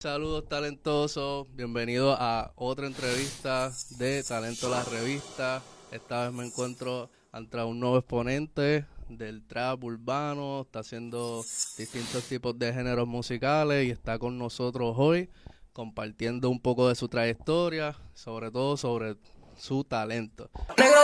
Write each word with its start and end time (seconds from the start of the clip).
Saludos 0.00 0.48
talentosos, 0.48 1.48
bienvenidos 1.56 2.16
a 2.20 2.52
otra 2.54 2.86
entrevista 2.86 3.72
de 3.98 4.22
Talento 4.22 4.68
La 4.68 4.84
Revista. 4.84 5.60
Esta 5.90 6.22
vez 6.22 6.32
me 6.32 6.46
encuentro 6.46 7.10
ante 7.32 7.60
un 7.64 7.80
nuevo 7.80 7.98
exponente 7.98 8.86
del 9.08 9.44
trap 9.44 9.82
urbano, 9.82 10.60
está 10.60 10.78
haciendo 10.78 11.44
distintos 11.76 12.22
tipos 12.28 12.56
de 12.56 12.72
géneros 12.72 13.08
musicales 13.08 13.88
y 13.88 13.90
está 13.90 14.20
con 14.20 14.38
nosotros 14.38 14.94
hoy 14.96 15.30
compartiendo 15.72 16.48
un 16.48 16.60
poco 16.60 16.88
de 16.88 16.94
su 16.94 17.08
trayectoria, 17.08 17.96
sobre 18.14 18.52
todo 18.52 18.76
sobre 18.76 19.16
su 19.56 19.82
talento. 19.82 20.48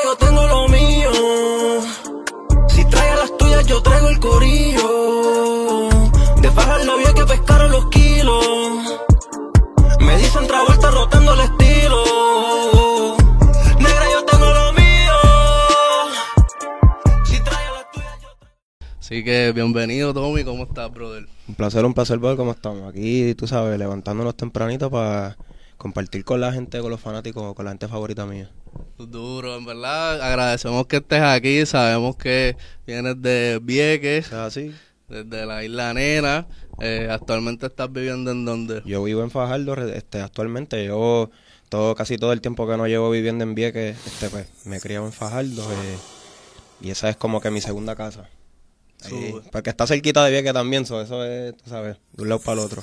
Yo 0.04 0.16
tengo 0.16 0.46
lo 0.46 0.68
mío. 0.68 1.10
Si 2.68 2.84
trae 2.88 3.16
las 3.16 3.36
tuyas, 3.38 3.66
yo 3.66 3.82
traigo 3.82 4.06
el 4.06 4.20
corillo. 4.20 5.63
De 6.44 6.50
la 6.50 6.96
vía 6.96 7.14
que 7.14 7.24
pescaron 7.24 7.72
los 7.72 7.86
kilos. 7.88 9.00
Me 9.98 10.18
dicen 10.18 10.46
vuelta 10.46 10.90
rotando 10.90 11.32
el 11.32 11.40
estilo. 11.40 13.16
Negra, 13.78 14.04
yo 14.12 14.24
tengo 14.26 14.44
lo 14.44 14.72
mío. 14.74 15.12
Si 17.24 17.40
trae 17.40 17.72
las 17.72 17.90
tuyas, 17.92 18.20
yo. 18.20 18.28
Así 19.00 19.24
que 19.24 19.52
bienvenido 19.52 20.12
Tommy, 20.12 20.44
¿cómo 20.44 20.64
estás, 20.64 20.92
brother? 20.92 21.26
Un 21.48 21.54
placer, 21.54 21.82
un 21.86 21.94
placer 21.94 22.18
ver 22.18 22.36
cómo 22.36 22.50
estamos. 22.50 22.90
Aquí, 22.90 23.34
tú 23.34 23.46
sabes, 23.46 23.78
levantándonos 23.78 24.36
tempranito 24.36 24.90
para 24.90 25.38
compartir 25.78 26.26
con 26.26 26.42
la 26.42 26.52
gente, 26.52 26.78
con 26.80 26.90
los 26.90 27.00
fanáticos, 27.00 27.54
con 27.54 27.64
la 27.64 27.70
gente 27.70 27.88
favorita 27.88 28.26
mía. 28.26 28.50
Duro, 28.98 29.56
en 29.56 29.64
verdad, 29.64 30.20
agradecemos 30.20 30.86
que 30.88 30.96
estés 30.96 31.22
aquí, 31.22 31.64
sabemos 31.64 32.16
que 32.16 32.58
vienes 32.86 33.22
de 33.22 33.60
Vieques, 33.62 34.26
O 34.26 34.28
sea, 34.28 34.44
así. 34.44 34.74
Desde 35.22 35.46
la 35.46 35.62
isla 35.62 35.94
Nena, 35.94 36.46
eh, 36.80 37.08
actualmente 37.10 37.66
estás 37.66 37.92
viviendo 37.92 38.32
en 38.32 38.44
donde? 38.44 38.82
Yo 38.84 39.02
vivo 39.04 39.22
en 39.22 39.30
Fajardo 39.30 39.74
este, 39.86 40.20
actualmente. 40.20 40.84
Yo 40.84 41.30
todo, 41.68 41.94
casi 41.94 42.18
todo 42.18 42.32
el 42.32 42.40
tiempo 42.40 42.66
que 42.66 42.76
no 42.76 42.86
llevo 42.86 43.10
viviendo 43.10 43.44
en 43.44 43.54
Vieques, 43.54 43.96
este, 44.06 44.28
pues, 44.28 44.46
me 44.64 44.76
he 44.76 44.80
criado 44.80 45.06
en 45.06 45.12
Fajardo. 45.12 45.62
eh, 45.72 45.96
y 46.80 46.90
esa 46.90 47.08
es 47.08 47.16
como 47.16 47.40
que 47.40 47.50
mi 47.50 47.60
segunda 47.60 47.94
casa. 47.94 48.28
Ahí, 49.04 49.34
porque 49.52 49.70
está 49.70 49.86
cerquita 49.86 50.24
de 50.24 50.30
Vieques 50.32 50.52
también, 50.52 50.86
so, 50.86 51.00
eso 51.00 51.24
es, 51.24 51.56
tú 51.56 51.70
sabes, 51.70 51.96
de 52.12 52.22
un 52.22 52.28
lado 52.28 52.40
para 52.40 52.60
el 52.60 52.66
otro. 52.66 52.82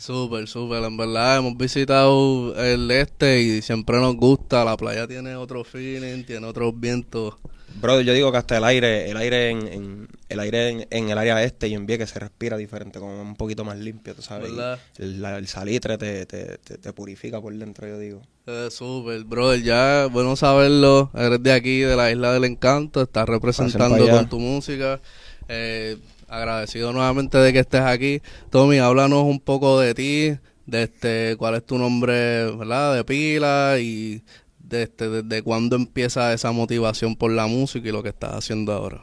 Súper, 0.00 0.48
súper, 0.48 0.82
en 0.82 0.96
verdad 0.96 1.36
hemos 1.36 1.58
visitado 1.58 2.54
el 2.56 2.90
este 2.90 3.42
y 3.42 3.60
siempre 3.60 3.98
nos 3.98 4.16
gusta, 4.16 4.64
la 4.64 4.74
playa 4.78 5.06
tiene 5.06 5.36
otro 5.36 5.62
feeling, 5.62 6.24
tiene 6.24 6.46
otros 6.46 6.72
vientos. 6.80 7.34
Brother, 7.82 8.06
yo 8.06 8.14
digo 8.14 8.32
que 8.32 8.38
hasta 8.38 8.56
el 8.56 8.64
aire, 8.64 9.10
el 9.10 9.16
aire 9.18 9.50
en, 9.50 9.68
en- 9.68 10.08
el 10.30 10.40
aire 10.40 10.68
en, 10.70 10.86
en 10.90 11.10
el 11.10 11.18
área 11.18 11.42
este 11.44 11.68
y 11.68 11.74
en 11.74 11.84
Vieques 11.84 12.08
se 12.08 12.18
respira 12.18 12.56
diferente, 12.56 12.98
como 12.98 13.20
un 13.20 13.36
poquito 13.36 13.62
más 13.62 13.78
limpio, 13.78 14.14
tú 14.14 14.22
sabes. 14.22 14.50
El, 14.96 15.46
salitre 15.48 15.98
te, 15.98 16.24
te, 16.24 16.56
te, 16.56 16.78
te 16.78 16.92
purifica 16.94 17.38
por 17.38 17.54
dentro, 17.54 17.86
yo 17.86 17.98
digo. 17.98 18.22
Eh, 18.46 18.68
súper, 18.70 19.22
brother, 19.24 19.62
ya 19.62 20.06
bueno 20.10 20.34
saberlo, 20.34 21.10
eres 21.14 21.42
de 21.42 21.52
aquí, 21.52 21.80
de 21.80 21.94
la 21.94 22.10
Isla 22.10 22.32
del 22.32 22.44
Encanto, 22.44 23.02
estás 23.02 23.28
representando 23.28 24.08
con 24.08 24.28
tu 24.30 24.38
música. 24.40 24.98
Eh, 25.46 25.98
agradecido 26.30 26.92
nuevamente 26.92 27.38
de 27.38 27.52
que 27.52 27.58
estés 27.58 27.82
aquí. 27.82 28.22
Tommy, 28.50 28.78
háblanos 28.78 29.24
un 29.24 29.40
poco 29.40 29.80
de 29.80 29.94
ti, 29.94 30.38
de 30.66 30.84
este, 30.84 31.36
cuál 31.36 31.56
es 31.56 31.66
tu 31.66 31.76
nombre, 31.76 32.50
¿verdad? 32.56 32.94
De 32.94 33.04
pila 33.04 33.76
y 33.80 34.22
de 34.58 34.84
este, 34.84 35.08
desde 35.08 35.42
cuándo 35.42 35.76
empieza 35.76 36.32
esa 36.32 36.52
motivación 36.52 37.16
por 37.16 37.32
la 37.32 37.46
música 37.48 37.88
y 37.88 37.92
lo 37.92 38.02
que 38.02 38.10
estás 38.10 38.34
haciendo 38.34 38.72
ahora. 38.72 39.02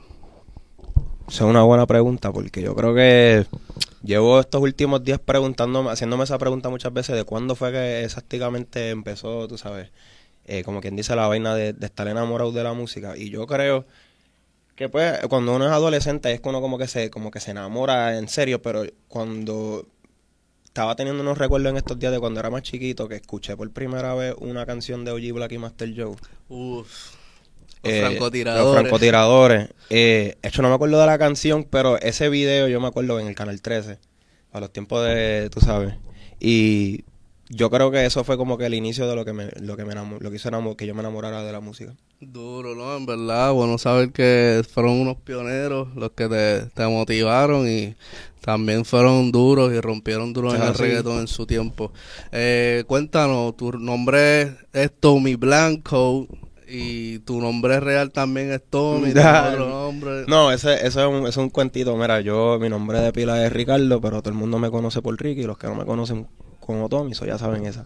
Esa 1.28 1.44
es 1.44 1.50
una 1.50 1.64
buena 1.64 1.86
pregunta 1.86 2.32
porque 2.32 2.62
yo 2.62 2.74
creo 2.74 2.96
que 2.96 3.46
llevo 4.02 4.40
estos 4.40 4.62
últimos 4.62 5.04
días 5.04 5.20
preguntándome, 5.20 5.92
haciéndome 5.92 6.24
esa 6.24 6.38
pregunta 6.38 6.70
muchas 6.70 6.94
veces 6.94 7.18
de 7.18 7.26
cuándo 7.26 7.56
fue 7.56 7.74
que 7.74 8.06
exactamente 8.06 8.92
empezó, 8.92 9.46
tú 9.50 9.58
sabes, 9.58 9.92
eh, 10.46 10.64
como 10.64 10.80
quien 10.80 10.96
dice 10.96 11.14
la 11.18 11.28
vaina 11.28 11.54
de, 11.54 11.74
de 11.74 11.86
estar 11.86 12.08
enamorado 12.08 12.54
de 12.54 12.64
la 12.64 12.72
música. 12.72 13.18
Y 13.18 13.30
yo 13.30 13.46
creo 13.46 13.86
que 14.78 14.88
pues 14.90 15.20
cuando 15.28 15.56
uno 15.56 15.66
es 15.66 15.72
adolescente 15.72 16.32
es 16.32 16.40
que 16.40 16.48
uno 16.48 16.62
como 16.62 16.78
que 16.78 16.88
se, 16.88 17.10
como 17.10 17.32
que 17.32 17.40
se 17.42 17.52
enamora 17.52 18.18
en 18.18 18.30
serio, 18.30 18.62
pero 18.62 18.84
cuando 19.08 19.88
estaba 20.64 20.96
teniendo 20.96 21.24
unos 21.24 21.40
recuerdos 21.40 21.72
en 21.72 21.78
estos 21.78 21.98
días 21.98 22.12
de 22.12 22.20
cuando 22.20 22.40
era 22.40 22.52
más 22.52 22.62
chiquito 22.62 23.08
que 23.10 23.16
escuché 23.16 23.58
por 23.58 23.70
primera 23.72 24.14
vez 24.14 24.36
una 24.38 24.68
canción 24.68 25.04
de 25.04 25.12
OG 25.12 25.34
Black 25.34 25.52
y 25.54 25.58
Master 25.58 25.94
Joe. 25.98 26.16
Uf, 26.50 27.16
los 27.82 27.92
Eh, 27.92 28.02
francotiradores. 28.02 28.66
Los 28.66 28.80
francotiradores. 28.82 29.70
Eh, 29.90 30.38
hecho, 30.44 30.62
no 30.62 30.70
me 30.70 30.76
acuerdo 30.76 31.00
de 31.00 31.08
la 31.08 31.18
canción, 31.18 31.64
pero 31.64 32.00
ese 32.00 32.30
video 32.30 32.68
yo 32.68 32.80
me 32.80 32.88
acuerdo 32.88 33.20
en 33.20 33.26
el 33.28 33.34
Canal 33.36 33.60
13. 33.60 33.98
A 34.52 34.60
los 34.60 34.72
tiempos 34.72 35.04
de, 35.04 35.50
tú 35.52 35.60
sabes. 35.60 35.96
Y 36.40 37.04
yo 37.50 37.70
creo 37.70 37.92
que 37.92 38.06
eso 38.06 38.24
fue 38.24 38.38
como 38.38 38.58
que 38.58 38.66
el 38.66 38.74
inicio 38.74 39.08
de 39.08 39.16
lo 39.16 39.24
que 39.26 39.34
me, 39.34 39.50
lo 39.62 39.78
que 39.78 39.86
me 39.86 39.94
enamo- 39.94 40.18
lo 40.20 40.30
que 40.30 40.36
hizo 40.36 40.50
enamo- 40.50 40.76
que 40.76 40.86
yo 40.86 40.94
me 40.94 41.02
enamorara 41.02 41.44
de 41.44 41.52
la 41.52 41.60
música. 41.60 41.94
Duro, 42.20 42.76
¿no? 42.76 42.98
En 42.98 43.06
verdad, 43.06 43.54
bueno 43.54 43.78
saber 43.78 44.12
que 44.12 44.64
fueron 44.70 44.94
unos 45.00 45.18
pioneros 45.18 45.96
los 45.96 46.12
que 46.12 46.28
te, 46.28 46.62
te 46.74 46.88
motivaron 46.88 47.68
y 47.70 47.96
también 48.42 48.86
fueron 48.86 49.32
duros 49.32 49.72
y 49.74 49.80
rompieron 49.82 50.34
duro 50.34 50.54
en 50.56 50.62
el 50.62 50.74
reggaetón 50.74 51.20
en 51.20 51.28
su 51.28 51.46
tiempo. 51.46 51.92
Eh, 52.32 52.84
cuéntanos, 52.88 53.56
tu 53.58 53.72
nombre 53.74 54.56
es 54.74 54.92
Tommy 55.00 55.36
Blanco 55.36 56.28
y 56.70 57.20
tu 57.20 57.40
nombre 57.40 57.80
real 57.80 58.12
también 58.12 58.52
es 58.52 58.62
Tommy, 58.70 59.04
¿tienes 59.14 59.24
Ah, 59.26 59.50
otro 59.54 59.70
nombre? 59.70 60.26
No, 60.28 60.52
ese, 60.52 60.86
eso 60.86 61.02
es 61.02 61.08
un, 61.22 61.28
es 61.28 61.38
un 61.38 61.50
cuentito. 61.50 61.96
Mira, 61.96 62.20
yo, 62.22 62.58
mi 62.60 62.68
nombre 62.70 63.00
de 63.00 63.14
pila 63.14 63.46
es 63.46 63.54
Ricardo, 63.54 64.02
pero 64.02 64.22
todo 64.22 64.32
el 64.32 64.38
mundo 64.40 64.60
me 64.60 64.70
conoce 64.72 65.02
por 65.02 65.16
Ricky. 65.22 65.42
Y 65.42 65.46
los 65.46 65.58
que 65.58 65.68
no 65.68 65.76
me 65.76 65.86
conocen 65.86 66.28
como 66.68 66.88
Tommy, 66.90 67.14
eso 67.14 67.26
ya 67.26 67.38
saben 67.40 67.66
esa. 67.66 67.86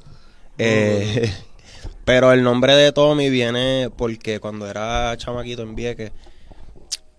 Eh, 0.57 1.31
pero 2.05 2.33
el 2.33 2.43
nombre 2.43 2.75
de 2.75 2.91
Tommy 2.91 3.29
viene 3.29 3.89
porque 3.95 4.39
cuando 4.41 4.67
era 4.67 5.15
chamaquito 5.17 5.61
en 5.61 5.75
Vieques, 5.75 6.11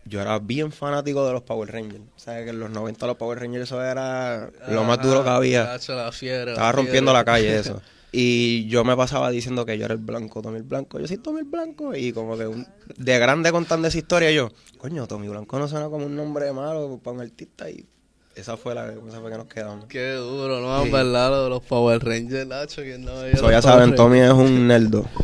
yo 0.05 0.21
era 0.21 0.39
bien 0.39 0.73
fanático 0.73 1.25
de 1.27 1.33
los 1.33 1.43
Power 1.43 1.73
Rangers. 1.73 2.03
O 2.17 2.19
sea, 2.19 2.43
que 2.45 2.51
en 2.51 2.61
los 2.61 2.71
90 2.71 3.07
los 3.07 3.17
Power 3.17 3.39
Rangers 3.41 3.65
eso 3.65 3.83
era 3.83 4.51
lo 4.69 4.85
más 4.85 5.01
duro 5.01 5.23
que 5.25 5.31
había. 5.31 5.65
Tacho, 5.65 5.95
la 5.95 6.13
fiera, 6.13 6.53
Estaba 6.53 6.73
rompiendo 6.73 7.13
la 7.13 7.25
calle 7.25 7.59
eso. 7.59 7.81
Y 8.15 8.67
yo 8.69 8.85
me 8.85 8.95
pasaba 8.95 9.31
diciendo 9.31 9.65
que 9.65 9.79
yo 9.79 9.87
era 9.87 9.95
el 9.95 10.01
blanco, 10.01 10.43
Tommy 10.43 10.59
el 10.59 10.65
Blanco. 10.65 10.99
Yo 11.01 11.09
soy 11.09 11.17
Tommy 11.17 11.39
el 11.39 11.45
Blanco. 11.47 11.95
Y 11.97 12.13
como 12.13 12.37
que 12.37 12.47
un- 12.47 12.67
de 12.99 13.19
grande 13.19 13.51
contando 13.51 13.89
esa 13.89 13.97
historia, 13.97 14.31
yo, 14.31 14.51
coño, 14.77 15.07
Tommy 15.09 15.29
Blanco 15.29 15.59
no 15.59 15.67
suena 15.67 15.89
como 15.89 16.05
un 16.05 16.15
nombre 16.15 16.53
malo 16.53 17.01
para 17.03 17.15
un 17.17 17.23
artista. 17.23 17.71
Y 17.71 17.87
esa 18.35 18.57
fue 18.57 18.75
la 18.75 18.87
esa 18.93 19.21
fue 19.21 19.31
que 19.31 19.37
nos 19.39 19.47
quedamos. 19.47 19.85
Qué 19.87 20.13
duro, 20.13 20.61
¿no? 20.61 20.79
En 20.81 20.87
Sí. 20.87 20.91
verdad, 20.93 21.31
lo 21.31 21.45
de 21.45 21.51
los 21.51 21.63
Power 21.63 22.03
Rangers, 22.05 22.47
Nacho, 22.47 22.83
que 22.83 22.99
no 22.99 23.13
los 23.27 23.51
ya 23.51 23.61
saben, 23.63 23.95
Tommy 23.95 24.21
es 24.21 24.31
un 24.33 24.67
nerdo. 24.67 25.05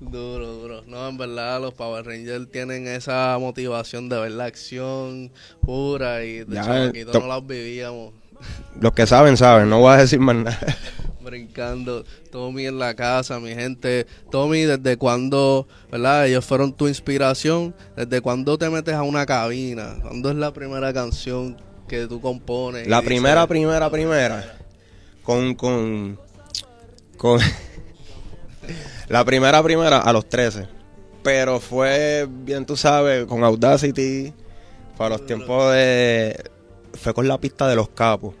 Duro, 0.00 0.52
duro. 0.54 0.82
No, 0.88 1.08
en 1.08 1.16
verdad, 1.16 1.60
los 1.60 1.74
Power 1.74 2.04
Rangers 2.04 2.50
tienen 2.50 2.88
esa 2.88 3.36
motivación 3.38 4.08
de 4.08 4.18
ver 4.18 4.32
la 4.32 4.46
acción 4.46 5.30
pura 5.60 6.24
y 6.24 6.38
de 6.44 6.56
chamaquito 6.56 7.12
to- 7.12 7.20
no 7.20 7.28
las 7.28 7.46
vivíamos 7.46 8.12
Los 8.80 8.92
que 8.92 9.06
saben, 9.06 9.36
saben. 9.36 9.70
No 9.70 9.78
voy 9.78 9.94
a 9.94 9.98
decir 9.98 10.18
más 10.18 10.34
nada. 10.34 10.58
brincando. 11.22 12.04
Tommy 12.32 12.66
en 12.66 12.80
la 12.80 12.94
casa, 12.94 13.38
mi 13.38 13.54
gente. 13.54 14.06
Tommy, 14.32 14.62
¿desde 14.62 14.96
cuándo, 14.96 15.68
verdad? 15.90 16.26
Ellos 16.26 16.44
fueron 16.44 16.72
tu 16.72 16.88
inspiración. 16.88 17.72
¿Desde 17.96 18.20
cuándo 18.20 18.58
te 18.58 18.68
metes 18.70 18.94
a 18.94 19.02
una 19.02 19.24
cabina? 19.24 19.94
¿Cuándo 20.02 20.30
es 20.30 20.36
la 20.36 20.52
primera 20.52 20.92
canción 20.92 21.56
que 21.92 22.06
tú 22.06 22.22
compones? 22.22 22.88
La 22.88 22.96
dices, 22.96 23.06
primera, 23.06 23.46
primera, 23.46 23.90
primera. 23.90 24.56
Con, 25.22 25.54
con, 25.54 26.18
con. 27.18 27.38
la 29.08 29.24
primera, 29.26 29.62
primera 29.62 29.98
a 29.98 30.12
los 30.12 30.26
13. 30.26 30.68
Pero 31.22 31.60
fue, 31.60 32.26
bien 32.30 32.64
tú 32.64 32.78
sabes, 32.78 33.26
con 33.26 33.44
Audacity. 33.44 34.32
Para 34.96 35.10
los 35.10 35.26
tiempos 35.26 35.72
de. 35.74 36.50
Fue 36.94 37.12
con 37.12 37.28
la 37.28 37.38
pista 37.38 37.68
de 37.68 37.76
los 37.76 37.90
capos. 37.90 38.34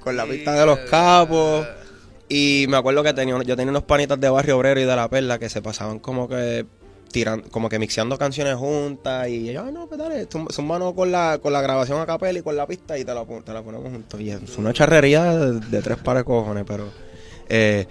Con 0.00 0.16
la 0.16 0.26
pista 0.26 0.52
de 0.52 0.66
los 0.66 0.80
capos. 0.80 1.66
Y 2.28 2.66
me 2.68 2.76
acuerdo 2.76 3.02
que 3.02 3.14
tenía, 3.14 3.42
yo 3.44 3.56
tenía 3.56 3.70
unos 3.70 3.84
panitas 3.84 4.20
de 4.20 4.28
Barrio 4.28 4.58
Obrero 4.58 4.80
y 4.80 4.84
de 4.84 4.96
La 4.96 5.08
Perla 5.08 5.38
que 5.38 5.48
se 5.48 5.62
pasaban 5.62 6.00
como 6.00 6.28
que 6.28 6.66
tiran, 7.14 7.42
como 7.42 7.68
que 7.68 7.78
mixeando 7.78 8.18
canciones 8.18 8.56
juntas 8.56 9.28
y 9.28 9.48
ellos, 9.48 9.62
ah, 9.64 9.70
no, 9.70 9.86
pues 9.86 10.00
dale, 10.00 10.26
manos 10.64 10.94
con 10.94 11.12
la, 11.12 11.38
con 11.40 11.52
la 11.52 11.62
grabación 11.62 12.00
a 12.00 12.06
capela 12.06 12.40
y 12.40 12.42
con 12.42 12.56
la 12.56 12.66
pista 12.66 12.98
y 12.98 13.04
te 13.04 13.14
la, 13.14 13.24
te 13.24 13.52
la 13.52 13.62
ponemos 13.62 13.88
juntos. 13.88 14.20
Y 14.20 14.30
es 14.30 14.58
una 14.58 14.72
charrería 14.72 15.32
de, 15.36 15.80
tres 15.80 15.96
pares 15.98 16.22
de 16.22 16.24
cojones, 16.24 16.64
pero 16.66 16.90
eh, 17.48 17.86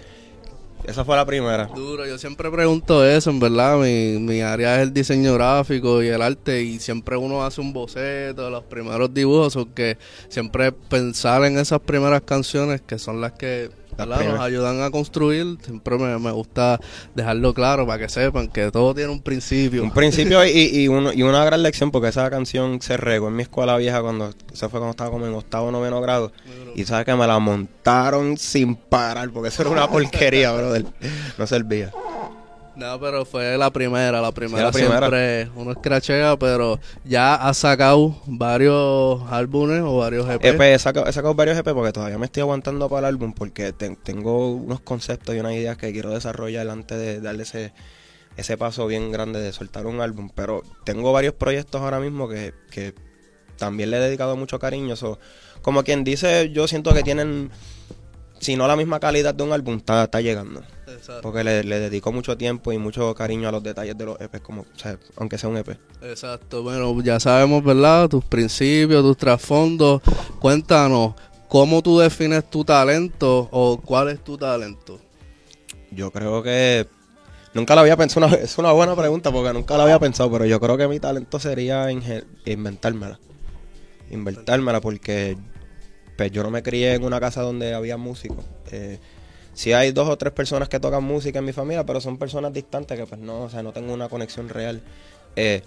esa 0.86 1.06
fue 1.06 1.16
la 1.16 1.24
primera. 1.24 1.70
Duro, 1.74 2.06
yo 2.06 2.18
siempre 2.18 2.50
pregunto 2.50 3.02
eso, 3.02 3.30
en 3.30 3.40
verdad, 3.40 3.78
mi, 3.78 4.18
mi 4.18 4.42
área 4.42 4.76
es 4.76 4.82
el 4.82 4.92
diseño 4.92 5.32
gráfico 5.32 6.02
y 6.02 6.08
el 6.08 6.20
arte 6.20 6.62
y 6.62 6.78
siempre 6.78 7.16
uno 7.16 7.46
hace 7.46 7.62
un 7.62 7.72
boceto, 7.72 8.50
los 8.50 8.64
primeros 8.64 9.14
dibujos, 9.14 9.56
que 9.74 9.96
siempre 10.28 10.70
pensar 10.70 11.46
en 11.46 11.56
esas 11.56 11.80
primeras 11.80 12.20
canciones 12.20 12.82
que 12.82 12.98
son 12.98 13.22
las 13.22 13.32
que 13.32 13.70
¿verdad? 13.96 14.24
Nos 14.24 14.40
ayudan 14.40 14.82
a 14.82 14.90
construir. 14.90 15.58
Siempre 15.64 15.96
me, 15.98 16.18
me 16.18 16.30
gusta 16.32 16.80
dejarlo 17.14 17.54
claro 17.54 17.86
para 17.86 17.98
que 17.98 18.08
sepan 18.08 18.48
que 18.48 18.70
todo 18.70 18.94
tiene 18.94 19.10
un 19.12 19.20
principio. 19.22 19.82
Un 19.82 19.90
principio 19.92 20.44
y, 20.46 20.50
y, 20.50 20.88
uno- 20.88 21.12
y 21.12 21.22
una 21.22 21.44
gran 21.44 21.62
lección 21.62 21.90
porque 21.90 22.08
esa 22.08 22.28
canción 22.30 22.80
se 22.82 22.96
regó 22.96 23.28
en 23.28 23.36
mi 23.36 23.42
escuela 23.42 23.76
vieja 23.76 24.00
cuando 24.02 24.30
se 24.52 24.68
fue 24.68 24.80
cuando 24.80 24.90
estaba 24.90 25.10
como 25.10 25.26
en 25.26 25.34
octavo 25.34 25.70
noveno 25.70 26.00
grado 26.00 26.32
y 26.74 26.84
sabes 26.84 27.04
que 27.06 27.14
me 27.14 27.26
la 27.26 27.38
montaron 27.38 28.36
sin 28.36 28.74
parar 28.76 29.30
porque 29.30 29.48
eso 29.48 29.62
era 29.62 29.70
una 29.70 29.88
porquería, 29.90 30.52
brother. 30.52 30.84
No 31.38 31.46
servía. 31.46 31.90
No, 32.76 32.98
pero 32.98 33.24
fue 33.24 33.56
la 33.56 33.70
primera, 33.70 34.20
la 34.20 34.32
primera, 34.32 34.64
la 34.64 34.72
primera. 34.72 34.98
siempre 34.98 35.50
uno 35.54 35.70
escrachea, 35.72 36.36
pero 36.38 36.80
ya 37.04 37.34
ha 37.36 37.54
sacado 37.54 38.16
varios 38.26 39.22
álbumes 39.30 39.80
o 39.82 39.98
varios 39.98 40.28
EP. 40.28 40.44
EP, 40.44 40.60
he 40.60 40.78
sacado, 40.78 41.06
he 41.06 41.12
sacado 41.12 41.34
varios 41.34 41.56
EP 41.56 41.72
porque 41.72 41.92
todavía 41.92 42.18
me 42.18 42.26
estoy 42.26 42.40
aguantando 42.40 42.88
para 42.88 43.00
el 43.08 43.14
álbum 43.14 43.32
porque 43.32 43.72
te- 43.72 43.94
tengo 43.96 44.52
unos 44.54 44.80
conceptos 44.80 45.34
y 45.34 45.38
unas 45.38 45.52
ideas 45.52 45.76
que 45.76 45.92
quiero 45.92 46.10
desarrollar 46.10 46.68
antes 46.68 46.98
de 46.98 47.20
darle 47.20 47.44
ese, 47.44 47.72
ese 48.36 48.56
paso 48.56 48.86
bien 48.88 49.12
grande 49.12 49.40
de 49.40 49.52
soltar 49.52 49.86
un 49.86 50.00
álbum. 50.00 50.30
Pero 50.34 50.62
tengo 50.84 51.12
varios 51.12 51.34
proyectos 51.34 51.80
ahora 51.80 52.00
mismo 52.00 52.28
que, 52.28 52.54
que 52.72 52.92
también 53.56 53.92
le 53.92 53.98
he 53.98 54.00
dedicado 54.00 54.36
mucho 54.36 54.58
cariño. 54.58 54.96
So, 54.96 55.20
como 55.62 55.84
quien 55.84 56.02
dice, 56.02 56.50
yo 56.50 56.66
siento 56.66 56.92
que 56.92 57.04
tienen, 57.04 57.50
si 58.40 58.56
no 58.56 58.66
la 58.66 58.74
misma 58.74 58.98
calidad 58.98 59.32
de 59.32 59.44
un 59.44 59.52
álbum, 59.52 59.76
está, 59.76 60.02
está 60.04 60.20
llegando. 60.20 60.62
Exacto. 61.04 61.20
Porque 61.20 61.44
le, 61.44 61.62
le 61.64 61.80
dedico 61.80 62.12
mucho 62.12 62.34
tiempo 62.38 62.72
y 62.72 62.78
mucho 62.78 63.14
cariño 63.14 63.46
a 63.46 63.52
los 63.52 63.62
detalles 63.62 63.96
de 63.98 64.06
los 64.06 64.18
EPs, 64.18 64.40
como, 64.40 64.62
o 64.62 64.78
sea, 64.78 64.98
aunque 65.16 65.36
sea 65.36 65.50
un 65.50 65.58
EP. 65.58 65.76
Exacto, 66.00 66.62
bueno, 66.62 66.98
ya 67.02 67.20
sabemos, 67.20 67.62
¿verdad? 67.62 68.08
Tus 68.08 68.24
principios, 68.24 69.02
tus 69.02 69.18
trasfondos. 69.18 70.00
Cuéntanos, 70.40 71.12
¿cómo 71.46 71.82
tú 71.82 71.98
defines 71.98 72.48
tu 72.48 72.64
talento 72.64 73.50
o 73.52 73.78
cuál 73.84 74.08
es 74.08 74.24
tu 74.24 74.38
talento? 74.38 74.98
Yo 75.90 76.10
creo 76.10 76.42
que 76.42 76.86
nunca 77.52 77.74
lo 77.74 77.82
había 77.82 77.98
pensado. 77.98 78.26
una- 78.26 78.36
es 78.42 78.56
una 78.56 78.72
buena 78.72 78.96
pregunta 78.96 79.30
porque 79.30 79.52
nunca 79.52 79.76
lo 79.76 79.82
había 79.82 79.98
pensado, 79.98 80.30
pero 80.32 80.46
yo 80.46 80.58
creo 80.58 80.78
que 80.78 80.88
mi 80.88 81.00
talento 81.00 81.38
sería 81.38 81.86
inventármela. 82.46 83.20
Inventármela 84.10 84.80
porque 84.80 85.36
pues, 86.16 86.30
yo 86.32 86.42
no 86.42 86.50
me 86.50 86.62
crié 86.62 86.94
en 86.94 87.04
una 87.04 87.20
casa 87.20 87.42
donde 87.42 87.74
había 87.74 87.96
músicos. 87.98 88.44
Eh, 88.70 88.98
sí 89.54 89.72
hay 89.72 89.92
dos 89.92 90.08
o 90.08 90.16
tres 90.18 90.32
personas 90.32 90.68
que 90.68 90.78
tocan 90.80 91.02
música 91.04 91.38
en 91.38 91.44
mi 91.46 91.52
familia, 91.52 91.84
pero 91.86 92.00
son 92.00 92.18
personas 92.18 92.52
distantes 92.52 92.98
que 92.98 93.06
pues 93.06 93.20
no, 93.20 93.42
o 93.44 93.50
sea, 93.50 93.62
no 93.62 93.72
tengo 93.72 93.92
una 93.94 94.08
conexión 94.08 94.48
real. 94.48 94.82
Eh, 95.36 95.62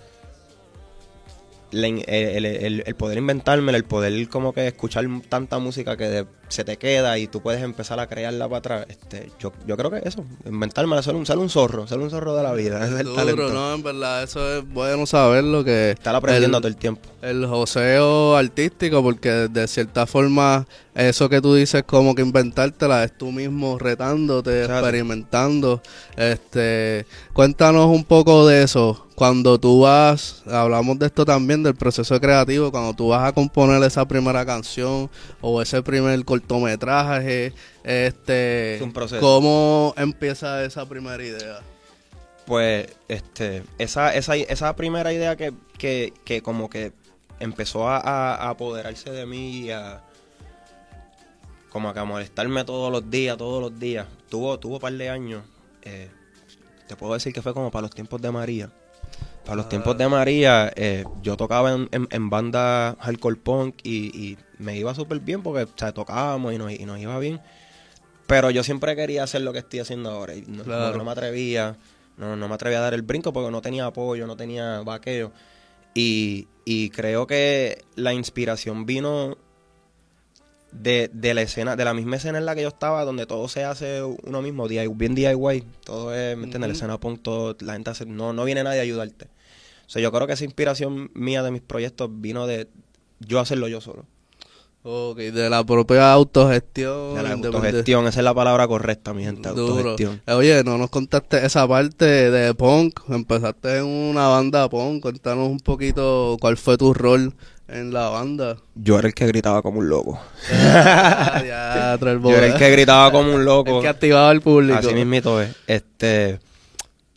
in- 1.72 2.04
el, 2.08 2.46
el- 2.46 2.46
el- 2.46 2.84
el 2.86 2.96
poder 2.96 3.18
inventármela, 3.18 3.78
el 3.78 3.84
poder 3.84 4.30
como 4.30 4.54
que 4.54 4.68
escuchar 4.68 5.06
tanta 5.28 5.60
música 5.60 5.98
que 5.98 6.06
de- 6.08 6.26
se 6.48 6.64
te 6.64 6.78
queda 6.78 7.18
y 7.18 7.28
tú 7.28 7.42
puedes 7.42 7.62
empezar 7.62 8.00
a 8.00 8.08
crearla 8.08 8.48
para 8.48 8.60
atrás. 8.60 8.86
Este, 8.88 9.30
yo, 9.38 9.52
yo 9.66 9.76
creo 9.76 9.92
que 9.92 10.02
eso, 10.08 10.24
inventármela, 10.46 11.04
ser 11.04 11.16
un, 11.16 11.26
ser 11.26 11.38
un 11.38 11.50
zorro, 11.50 11.86
ser 11.86 12.00
un 12.00 12.10
zorro 12.10 12.38
de 12.38 12.44
la 12.44 12.54
vida, 12.54 12.86
es 12.88 12.92
el 12.98 13.06
Duro. 13.06 13.50
¿no? 13.50 13.74
En 13.74 13.84
verdad, 13.84 14.24
eso 14.24 14.58
es 14.60 14.66
bueno 14.70 15.06
saberlo 15.06 15.66
que... 15.66 15.92
Estar 15.92 16.16
aprendiendo 16.16 16.60
todo 16.60 16.70
el 16.70 16.78
tiempo. 16.78 17.10
el 17.22 17.46
joseo 17.46 18.38
artístico 18.38 19.04
porque 19.04 19.30
de 19.30 19.68
cierta 19.68 20.06
forma 20.06 20.66
eso 20.98 21.30
que 21.30 21.42
tú 21.42 21.54
dices 21.54 21.84
como 21.84 22.16
que 22.16 22.24
inventártela 22.24 23.04
es 23.04 23.16
tú 23.18 23.32
mismo 23.32 23.78
retándote, 23.78 24.66
experimentando. 24.66 25.82
Este, 26.16 27.06
cuéntanos 27.34 27.86
un 27.86 28.04
poco 28.04 28.48
de 28.48 28.64
eso. 28.64 29.06
Cuando 29.16 29.60
tú 29.60 29.82
vas, 29.82 30.44
hablamos 30.48 30.98
de 31.00 31.06
esto 31.08 31.24
también 31.26 31.62
del 31.64 31.76
proceso 31.76 32.20
creativo, 32.20 32.72
cuando 32.72 32.94
tú 32.94 33.10
vas 33.10 33.28
a 33.28 33.32
componer 33.34 33.82
esa 33.84 34.08
primera 34.08 34.46
canción 34.46 35.10
o 35.42 35.62
ese 35.62 35.82
primer 35.84 36.24
cortometraje, 36.26 37.54
este, 37.84 38.76
Es 38.76 38.82
un 38.82 38.94
proceso. 38.94 39.22
¿cómo 39.22 39.94
empieza 39.98 40.64
esa 40.66 40.88
primera 40.88 41.24
idea? 41.24 41.60
Pues, 42.46 42.88
este, 43.08 43.64
esa, 43.78 44.16
esa, 44.16 44.36
esa 44.36 44.76
primera 44.76 45.12
idea 45.12 45.36
que, 45.36 45.54
que, 45.78 46.14
que 46.24 46.42
como 46.42 46.70
que 46.70 46.92
empezó 47.40 47.88
a, 47.90 47.98
a- 47.98 48.36
a 48.36 48.50
apoderarse 48.50 49.12
de 49.12 49.26
mí 49.26 49.62
y 49.62 49.72
a 49.72 50.02
como 51.78 51.94
que 51.94 52.00
a 52.00 52.04
molestarme 52.06 52.64
todos 52.64 52.92
los 52.92 53.08
días, 53.10 53.38
todos 53.38 53.62
los 53.62 53.80
días. 53.80 54.08
Tuvo, 54.30 54.58
tuvo 54.60 54.76
un 54.76 54.80
par 54.82 54.94
de 54.94 55.10
años. 55.10 55.44
eh, 55.84 56.10
te 56.88 56.96
puedo 56.96 57.14
decir 57.14 57.34
que 57.34 57.42
fue 57.42 57.54
como 57.54 57.70
para 57.70 57.84
los 57.84 57.92
tiempos 57.92 58.20
de 58.22 58.32
María. 58.32 58.72
Para 59.46 59.58
los 59.58 59.70
tiempos 59.70 59.98
de 59.98 60.08
María, 60.08 60.72
eh, 60.76 61.04
yo 61.22 61.38
tocaba 61.38 61.72
en, 61.74 61.88
en, 61.92 62.08
en 62.12 62.30
banda 62.30 62.96
hardcore 63.00 63.36
punk 63.36 63.76
y, 63.84 64.08
y 64.18 64.38
me 64.58 64.78
iba 64.78 64.94
súper 64.96 65.20
bien 65.20 65.44
porque 65.44 65.64
o 65.64 65.70
sea, 65.78 65.92
tocábamos 65.94 66.54
y 66.54 66.58
nos, 66.58 66.72
y 66.72 66.86
nos 66.86 66.98
iba 67.00 67.18
bien. 67.20 67.40
Pero 68.26 68.50
yo 68.52 68.64
siempre 68.64 68.96
quería 68.96 69.24
hacer 69.24 69.42
lo 69.42 69.54
que 69.54 69.60
estoy 69.60 69.80
haciendo 69.80 70.10
ahora. 70.10 70.34
Y 70.36 70.42
no, 70.48 70.64
Claro. 70.64 71.04
me 71.04 71.12
atrevía. 71.12 71.78
No, 72.18 72.36
no 72.36 72.48
me 72.48 72.56
atrevía 72.56 72.80
a 72.80 72.82
dar 72.82 72.94
el 72.96 73.04
brinco 73.04 73.32
porque 73.32 73.52
no 73.52 73.62
tenía 73.62 73.86
apoyo, 73.86 74.26
no 74.26 74.36
tenía 74.36 74.82
vaqueo. 74.82 75.32
Y, 75.94 76.48
y 76.66 76.90
creo 76.90 77.28
que 77.28 77.84
la 77.96 78.14
inspiración 78.14 78.86
vino 78.86 79.38
de, 80.72 81.10
de 81.14 81.34
la 81.34 81.42
escena, 81.42 81.76
de 81.76 81.86
la 81.86 81.94
misma 81.94 82.18
escena 82.18 82.38
en 82.38 82.46
la 82.46 82.56
que 82.56 82.62
yo 82.62 82.68
estaba, 82.70 83.04
donde 83.06 83.26
todo 83.26 83.48
se 83.48 83.64
hace 83.64 84.04
uno 84.04 84.42
mismo, 84.42 84.68
bien 84.68 85.16
DIY. 85.16 85.64
Todo 85.84 86.14
es, 86.14 86.38
¿me 86.38 86.44
entiendes? 86.46 86.60
La 86.62 86.68
Ujú. 86.68 86.72
escena 86.78 87.00
punk, 87.00 87.22
todo, 87.22 87.56
la 87.62 87.74
gente 87.74 87.90
hace, 87.90 88.06
no, 88.06 88.34
no 88.34 88.44
viene 88.46 88.64
nadie 88.64 88.80
a 88.80 88.84
ayudarte. 88.84 89.26
O 89.26 89.90
sea, 89.90 90.02
yo 90.02 90.12
creo 90.12 90.28
que 90.28 90.34
esa 90.34 90.44
inspiración 90.44 91.10
mía 91.14 91.44
de 91.44 91.52
mis 91.52 91.62
proyectos 91.62 92.10
vino 92.12 92.46
de 92.48 92.68
yo 93.20 93.40
hacerlo 93.40 93.68
yo 93.68 93.82
solo. 93.82 94.06
Ok, 94.84 95.18
de 95.18 95.50
la 95.50 95.66
propia 95.66 96.14
autogestión. 96.14 97.16
De 97.16 97.24
la 97.24 97.34
autogestión, 97.34 98.08
esa 98.08 98.20
es 98.20 98.24
la 98.24 98.34
palabra 98.34 98.68
correcta, 98.68 99.14
mi 99.14 99.24
gente, 99.24 99.50
Duro. 99.50 99.74
autogestión. 99.74 100.22
Eh, 100.26 100.34
Oye, 100.34 100.64
no 100.64 100.78
nos 100.78 100.90
contaste 100.90 101.46
esa 101.46 101.68
parte 101.68 102.06
de 102.06 102.54
punk. 102.54 103.02
Empezaste 103.10 103.80
en 103.80 103.86
una 103.86 104.28
banda 104.28 104.70
punk. 104.70 105.02
Cuéntanos 105.02 105.50
un 105.50 105.60
poquito 105.60 106.38
cuál 106.40 106.56
fue 106.58 106.78
tu 106.78 106.94
rol 106.94 107.34
en 107.68 107.92
la 107.94 108.10
banda. 108.10 108.58
Yo 108.76 108.98
era 109.00 109.08
el 109.08 109.14
que 109.14 109.28
gritaba 109.28 109.62
como 109.62 109.80
un 109.80 109.90
loco. 109.90 110.20
Ah, 110.52 111.42
ya, 111.46 111.98
Yo 112.00 112.30
era 112.32 112.48
el 112.48 112.54
que 112.56 112.70
gritaba 112.72 113.12
como 113.12 113.34
un 113.34 113.46
loco. 113.46 113.78
El 113.78 113.82
que 113.82 113.88
activaba 113.90 114.30
al 114.30 114.42
público. 114.42 114.78
Así 114.80 114.94
mismito 114.94 115.42
es. 115.42 115.56
Este, 115.68 116.40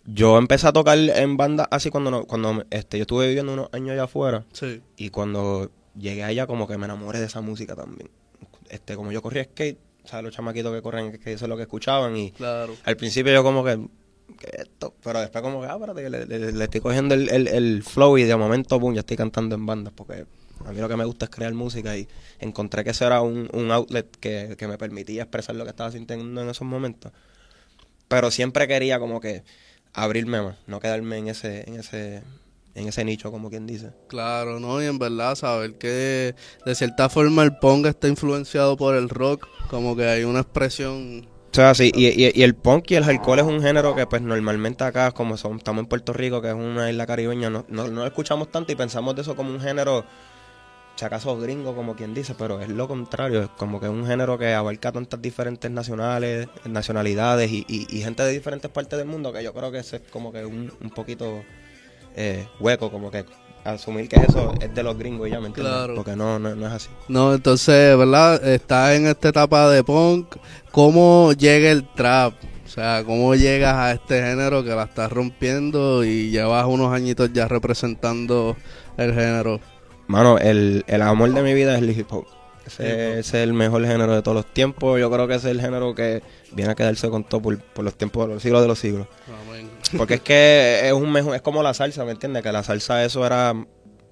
yo 0.04 0.38
empecé 0.38 0.66
a 0.66 0.72
tocar 0.72 0.98
en 0.98 1.36
banda 1.36 1.68
así 1.70 1.90
cuando 1.90 2.10
no, 2.10 2.24
cuando 2.24 2.64
este, 2.70 2.98
yo 2.98 3.02
estuve 3.02 3.28
viviendo 3.28 3.52
unos 3.52 3.68
años 3.72 3.90
allá 3.92 4.04
afuera 4.04 4.44
Sí. 4.52 4.80
y 4.96 5.10
cuando 5.10 5.70
llegué 5.96 6.24
allá 6.24 6.46
como 6.46 6.66
que 6.66 6.78
me 6.78 6.86
enamoré 6.86 7.20
de 7.20 7.26
esa 7.26 7.40
música 7.40 7.76
también. 7.76 8.10
Este, 8.68 8.96
como 8.96 9.12
yo 9.12 9.20
corría 9.22 9.44
skate, 9.44 9.78
o 10.04 10.08
sea, 10.08 10.22
los 10.22 10.34
chamaquitos 10.34 10.72
que 10.74 10.82
corren 10.82 11.08
skate 11.14 11.34
eso 11.36 11.44
es 11.44 11.48
lo 11.48 11.56
que 11.56 11.62
escuchaban 11.62 12.16
y 12.16 12.32
Claro. 12.32 12.74
al 12.84 12.96
principio 12.96 13.32
yo 13.32 13.42
como 13.42 13.62
que 13.64 13.78
¿qué 14.38 14.46
es 14.52 14.60
esto? 14.68 14.94
Pero 15.02 15.20
después 15.20 15.42
como 15.42 15.60
que, 15.60 15.66
ah, 15.66 15.74
espérate, 15.74 16.02
que 16.02 16.10
le, 16.10 16.26
le- 16.26 16.52
le 16.52 16.64
estoy 16.64 16.80
cogiendo 16.80 17.14
el, 17.14 17.28
el, 17.30 17.48
el 17.48 17.82
flow 17.82 18.16
y 18.16 18.22
de 18.22 18.36
momento, 18.36 18.78
boom, 18.78 18.94
ya 18.94 19.00
estoy 19.00 19.16
cantando 19.16 19.54
en 19.56 19.66
bandas 19.66 19.92
porque 19.94 20.24
a 20.64 20.72
mí 20.72 20.80
lo 20.80 20.88
que 20.88 20.96
me 20.96 21.04
gusta 21.04 21.26
es 21.26 21.30
crear 21.30 21.54
música 21.54 21.96
y 21.96 22.08
encontré 22.38 22.84
que 22.84 22.90
eso 22.90 23.06
era 23.06 23.20
un, 23.22 23.48
un 23.52 23.70
outlet 23.70 24.08
que, 24.18 24.56
que 24.58 24.68
me 24.68 24.78
permitía 24.78 25.22
expresar 25.22 25.56
lo 25.56 25.64
que 25.64 25.70
estaba 25.70 25.90
sintiendo 25.90 26.42
en 26.42 26.48
esos 26.48 26.66
momentos. 26.66 27.12
Pero 28.08 28.30
siempre 28.30 28.66
quería 28.68 28.98
como 28.98 29.20
que 29.20 29.44
abrirme 29.92 30.42
más, 30.42 30.56
no 30.66 30.80
quedarme 30.80 31.18
en 31.18 31.28
ese, 31.28 31.68
en 31.68 31.78
ese, 31.78 32.22
en 32.74 32.88
ese 32.88 33.04
nicho, 33.04 33.30
como 33.30 33.50
quien 33.50 33.66
dice. 33.66 33.92
Claro, 34.08 34.60
¿no? 34.60 34.82
Y 34.82 34.86
en 34.86 34.98
verdad 34.98 35.34
saber 35.34 35.74
que 35.74 36.34
de 36.66 36.74
cierta 36.74 37.08
forma 37.08 37.42
el 37.42 37.56
punk 37.56 37.86
está 37.86 38.08
influenciado 38.08 38.76
por 38.76 38.94
el 38.96 39.08
rock. 39.08 39.48
Como 39.68 39.96
que 39.96 40.06
hay 40.06 40.24
una 40.24 40.40
expresión... 40.40 41.28
O 41.52 41.54
sea, 41.54 41.74
sí, 41.74 41.90
y, 41.92 42.06
y, 42.06 42.30
y 42.32 42.42
el 42.44 42.54
punk 42.54 42.92
y 42.92 42.94
el 42.94 43.04
hardcore 43.04 43.42
es 43.42 43.48
un 43.48 43.60
género 43.60 43.96
que 43.96 44.06
pues 44.06 44.22
normalmente 44.22 44.84
acá, 44.84 45.10
como 45.10 45.36
son, 45.36 45.56
estamos 45.56 45.82
en 45.82 45.88
Puerto 45.88 46.12
Rico, 46.12 46.40
que 46.40 46.48
es 46.48 46.54
una 46.54 46.88
isla 46.88 47.06
caribeña, 47.06 47.50
no, 47.50 47.64
no, 47.68 47.88
no 47.88 48.02
lo 48.02 48.06
escuchamos 48.06 48.52
tanto 48.52 48.70
y 48.70 48.76
pensamos 48.76 49.16
de 49.16 49.22
eso 49.22 49.34
como 49.34 49.50
un 49.50 49.60
género, 49.60 50.04
si 50.96 51.04
acaso 51.04 51.38
gringo, 51.38 51.74
como 51.74 51.96
quien 51.96 52.12
dice, 52.12 52.34
pero 52.36 52.60
es 52.60 52.68
lo 52.68 52.86
contrario, 52.86 53.42
es 53.42 53.48
como 53.56 53.80
que 53.80 53.86
es 53.86 53.92
un 53.92 54.06
género 54.06 54.38
que 54.38 54.52
abarca 54.52 54.92
tantas 54.92 55.20
diferentes 55.22 55.70
nacionales, 55.70 56.48
nacionalidades 56.64 57.50
y, 57.50 57.64
y, 57.68 57.86
y 57.88 58.02
gente 58.02 58.22
de 58.22 58.32
diferentes 58.32 58.70
partes 58.70 58.98
del 58.98 59.08
mundo, 59.08 59.32
que 59.32 59.42
yo 59.42 59.54
creo 59.54 59.72
que 59.72 59.78
eso 59.78 59.96
es 59.96 60.02
como 60.10 60.32
que 60.32 60.44
un, 60.44 60.72
un 60.80 60.90
poquito 60.90 61.42
eh, 62.16 62.46
hueco, 62.58 62.90
como 62.90 63.10
que 63.10 63.24
asumir 63.64 64.08
que 64.08 64.16
eso 64.16 64.54
es 64.60 64.74
de 64.74 64.82
los 64.82 64.96
gringos 64.98 65.28
y 65.28 65.32
ya, 65.32 65.40
¿me 65.40 65.48
entiendes? 65.48 65.74
Claro. 65.74 65.94
Porque 65.94 66.16
no, 66.16 66.38
no, 66.38 66.54
no 66.54 66.66
es 66.66 66.72
así. 66.72 66.88
No, 67.08 67.34
entonces, 67.34 67.96
¿verdad? 67.96 68.46
Estás 68.46 68.96
en 68.96 69.06
esta 69.06 69.28
etapa 69.28 69.68
de 69.70 69.84
punk. 69.84 70.36
¿Cómo 70.70 71.32
llega 71.32 71.70
el 71.70 71.86
trap? 71.94 72.34
O 72.64 72.68
sea, 72.68 73.02
¿cómo 73.04 73.34
llegas 73.34 73.74
a 73.74 73.92
este 73.92 74.22
género 74.22 74.62
que 74.62 74.70
la 74.70 74.84
estás 74.84 75.10
rompiendo 75.10 76.04
y 76.04 76.30
llevas 76.30 76.64
unos 76.66 76.92
añitos 76.92 77.32
ya 77.32 77.48
representando 77.48 78.56
el 78.96 79.12
género? 79.12 79.60
Mano, 80.10 80.38
el, 80.38 80.84
el 80.88 81.02
amor 81.02 81.32
de 81.32 81.40
mi 81.40 81.54
vida 81.54 81.76
es 81.76 81.82
el 81.82 81.90
hip 81.96 82.12
hop. 82.12 82.26
Ese, 82.66 82.82
Hip 82.82 82.88
hop. 82.88 83.18
ese 83.18 83.18
es 83.18 83.34
el 83.34 83.52
mejor 83.52 83.86
género 83.86 84.12
de 84.12 84.22
todos 84.22 84.34
los 84.34 84.46
tiempos. 84.46 84.98
Yo 84.98 85.08
creo 85.08 85.28
que 85.28 85.36
ese 85.36 85.50
es 85.50 85.56
el 85.56 85.60
género 85.60 85.94
que 85.94 86.20
viene 86.50 86.72
a 86.72 86.74
quedarse 86.74 87.08
con 87.08 87.22
todo 87.22 87.40
por, 87.40 87.58
por 87.60 87.84
los 87.84 87.94
tiempos 87.94 88.28
los 88.28 88.42
siglos 88.42 88.60
de 88.62 88.66
los 88.66 88.78
siglos. 88.78 89.06
Porque 89.96 90.14
es 90.14 90.20
que 90.20 90.80
es 90.84 90.92
un 90.92 91.12
mejor, 91.12 91.36
es 91.36 91.42
como 91.42 91.62
la 91.62 91.74
salsa, 91.74 92.04
¿me 92.04 92.10
entiendes? 92.10 92.42
Que 92.42 92.50
la 92.50 92.64
salsa 92.64 93.04
eso 93.04 93.24
era 93.24 93.54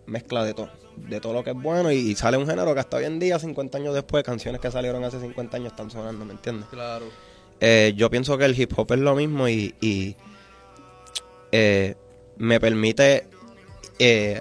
mezcla 0.06 0.44
de 0.44 0.54
todo. 0.54 0.70
de 0.96 1.20
todo 1.20 1.32
lo 1.32 1.42
que 1.42 1.50
es 1.50 1.56
bueno 1.56 1.90
y, 1.90 2.14
sale 2.14 2.36
un 2.36 2.46
género 2.46 2.74
que 2.74 2.80
hasta 2.80 2.98
hoy 2.98 3.04
en 3.04 3.18
día, 3.18 3.40
50 3.40 3.78
años 3.78 3.92
después, 3.92 4.22
canciones 4.22 4.60
que 4.60 4.70
salieron 4.70 5.02
hace 5.02 5.18
50 5.20 5.56
años 5.56 5.72
están 5.72 5.90
sonando, 5.90 6.24
¿me 6.24 6.32
entiendes? 6.32 6.68
Claro. 6.70 7.06
Eh, 7.60 7.92
yo 7.96 8.08
pienso 8.08 8.38
que 8.38 8.44
el 8.44 8.58
hip 8.58 8.72
hop 8.76 8.92
es 8.92 9.00
lo 9.00 9.16
mismo 9.16 9.48
y, 9.48 9.74
y 9.80 10.14
eh, 11.50 11.96
me 12.36 12.60
permite 12.60 13.26
eh, 13.98 14.40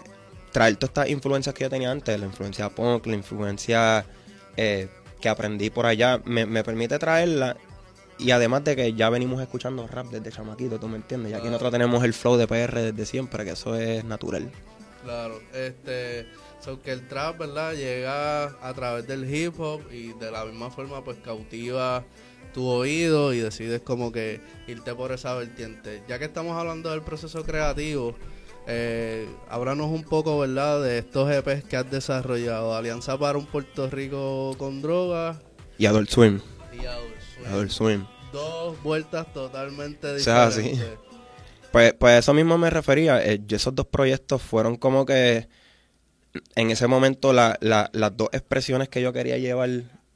traer 0.58 0.76
todas 0.78 0.90
estas 0.90 1.10
influencias 1.10 1.54
que 1.54 1.66
yo 1.66 1.70
tenía 1.70 1.92
antes, 1.92 2.20
la 2.20 2.26
influencia 2.26 2.68
punk, 2.70 3.06
la 3.06 3.14
influencia 3.14 4.04
eh, 4.56 4.90
que 5.22 5.30
aprendí 5.30 5.70
por 5.70 5.86
allá, 5.86 6.20
me, 6.26 6.48
me 6.48 6.64
permite 6.64 6.98
traerla 6.98 7.58
y 8.18 8.32
además 8.32 8.64
de 8.64 8.76
que 8.76 8.94
ya 8.96 9.12
venimos 9.12 9.40
escuchando 9.40 9.86
rap 9.86 10.08
desde 10.08 10.32
chamaquito, 10.32 10.80
tú 10.80 10.88
me 10.88 10.96
entiendes. 10.96 11.32
Y 11.32 11.36
aquí 11.36 11.46
nosotros 11.46 11.72
tenemos 11.74 12.04
el 12.04 12.16
flow 12.16 12.38
de 12.38 12.48
PR 12.48 12.74
desde 12.74 13.06
siempre, 13.06 13.46
que 13.46 13.52
eso 13.52 13.76
es 13.76 14.04
natural. 14.04 14.50
Claro, 15.04 15.40
este, 15.54 16.26
so 16.60 16.82
que 16.82 16.92
el 16.92 17.08
trap, 17.08 17.38
¿verdad? 17.38 17.74
Llega 17.74 18.46
a 18.46 18.74
través 18.74 19.06
del 19.06 19.32
hip 19.32 19.60
hop 19.60 19.82
y 19.92 20.14
de 20.14 20.32
la 20.32 20.44
misma 20.46 20.72
forma 20.72 21.04
pues 21.04 21.18
cautiva 21.24 22.04
tu 22.56 22.66
oído 22.66 23.32
y 23.32 23.42
decides 23.42 23.82
como 23.82 24.12
que 24.12 24.42
irte 24.68 24.96
por 24.96 25.12
esa 25.12 25.36
vertiente. 25.36 26.02
Ya 26.08 26.18
que 26.18 26.26
estamos 26.26 26.58
hablando 26.58 26.90
del 26.90 27.04
proceso 27.04 27.44
creativo, 27.44 28.16
eh, 28.68 29.28
háblanos 29.50 29.88
un 29.88 30.04
poco, 30.04 30.38
¿verdad? 30.40 30.84
De 30.84 30.98
estos 31.00 31.32
EPs 31.32 31.64
que 31.64 31.78
has 31.78 31.90
desarrollado. 31.90 32.76
Alianza 32.76 33.18
para 33.18 33.38
un 33.38 33.46
Puerto 33.46 33.90
Rico 33.90 34.56
con 34.58 34.82
drogas. 34.82 35.38
Y 35.78 35.86
Adult 35.86 36.10
Swim. 36.10 36.40
Y 36.74 36.86
Adult 36.86 37.16
Swim. 37.34 37.46
Adult 37.48 37.72
Swim. 37.72 38.06
Dos 38.34 38.84
vueltas 38.84 39.32
totalmente 39.34 40.08
O 40.16 40.20
sea, 40.20 40.48
diferentes. 40.50 40.80
sí. 40.86 40.94
Pues, 41.72 41.94
pues 41.94 42.20
eso 42.20 42.34
mismo 42.34 42.58
me 42.58 42.70
refería. 42.70 43.24
eh, 43.26 43.42
esos 43.50 43.74
dos 43.74 43.86
proyectos 43.88 44.42
fueron 44.42 44.76
como 44.76 45.06
que 45.06 45.48
en 46.56 46.72
ese 46.72 46.88
momento 46.88 47.34
la- 47.34 47.58
la- 47.62 47.90
las 47.94 48.16
dos 48.16 48.30
expresiones 48.32 48.90
que 48.90 49.02
yo 49.02 49.12
quería 49.14 49.38
llevar, 49.38 49.70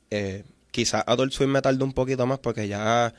eh, 0.09 0.43
quizás 0.71 1.03
Adult 1.07 1.31
Swim 1.33 1.49
me 1.49 1.61
tardó 1.61 1.83
un 1.85 1.93
poquito 1.93 2.25
más 2.27 2.39
porque 2.39 2.67
ya 2.67 3.13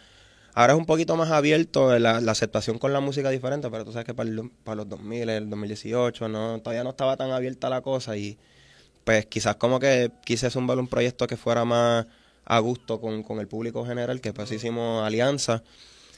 ahora 0.54 0.74
es 0.74 0.78
un 0.78 0.86
poquito 0.86 1.16
más 1.16 1.30
abierto 1.30 1.98
la, 1.98 2.20
la 2.20 2.32
aceptación 2.32 2.78
con 2.78 2.92
la 2.92 3.00
música 3.00 3.30
diferente, 3.30 3.70
pero 3.70 3.84
tú 3.84 3.92
sabes 3.92 4.06
que 4.06 4.14
para, 4.14 4.28
el- 4.30 4.50
para 4.64 4.76
los 4.76 4.88
2000, 4.88 5.28
el 5.28 5.48
2018, 5.50 6.28
no, 6.28 6.60
todavía 6.60 6.84
no 6.84 6.90
estaba 6.90 7.16
tan 7.16 7.30
abierta 7.30 7.70
la 7.70 7.80
cosa 7.82 8.16
y 8.16 8.38
pues 9.04 9.26
quizás 9.26 9.56
como 9.56 9.80
que 9.80 10.12
quise 10.24 10.50
zumbar 10.50 10.78
un 10.78 10.88
proyecto 10.88 11.26
que 11.26 11.36
fuera 11.36 11.64
más 11.64 12.06
a 12.44 12.58
gusto 12.60 13.00
con, 13.00 13.22
con 13.22 13.38
el 13.40 13.48
público 13.48 13.84
general, 13.86 14.20
que 14.20 14.32
pues 14.32 14.50
hicimos 14.52 15.04
alianza 15.06 15.62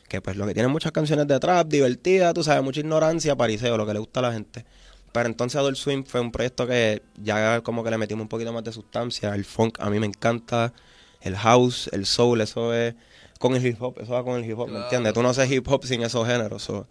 que 0.08 0.20
pues 0.20 0.36
lo 0.36 0.46
que 0.46 0.54
tiene 0.54 0.68
muchas 0.68 0.92
canciones 0.92 1.26
de 1.26 1.38
trap, 1.40 1.66
divertidas, 1.68 2.34
tú 2.34 2.42
sabes, 2.44 2.62
mucha 2.62 2.80
ignorancia, 2.80 3.36
pariseo, 3.36 3.76
lo 3.76 3.86
que 3.86 3.94
le 3.94 3.98
gusta 4.00 4.20
a 4.20 4.24
la 4.24 4.32
gente. 4.32 4.64
Pero 5.12 5.28
entonces 5.28 5.56
Adult 5.58 5.76
Swim 5.76 6.04
fue 6.04 6.20
un 6.20 6.32
proyecto 6.32 6.66
que 6.66 7.02
ya 7.22 7.60
como 7.62 7.84
que 7.84 7.90
le 7.90 7.98
metimos 7.98 8.22
un 8.22 8.28
poquito 8.28 8.52
más 8.52 8.64
de 8.64 8.72
sustancia, 8.72 9.34
el 9.34 9.44
funk 9.44 9.78
a 9.80 9.88
mí 9.90 9.98
me 10.00 10.06
encanta, 10.06 10.72
el 11.20 11.36
house, 11.36 11.88
el 11.92 12.04
soul, 12.06 12.40
eso 12.40 12.74
es 12.74 12.94
con 13.44 13.54
el 13.56 13.66
hip 13.66 13.76
hop, 13.82 13.98
eso 14.00 14.12
va 14.14 14.24
con 14.24 14.42
el 14.42 14.48
hip 14.50 14.58
hop, 14.58 14.66
¿me 14.68 14.70
Claro. 14.72 14.84
entiendes? 14.86 15.12
Tú 15.12 15.22
no 15.22 15.28
haces 15.28 15.50
hip 15.50 15.68
hop 15.68 15.84
sin 15.84 16.02
esos 16.02 16.26
géneros. 16.26 16.62
so. 16.62 16.86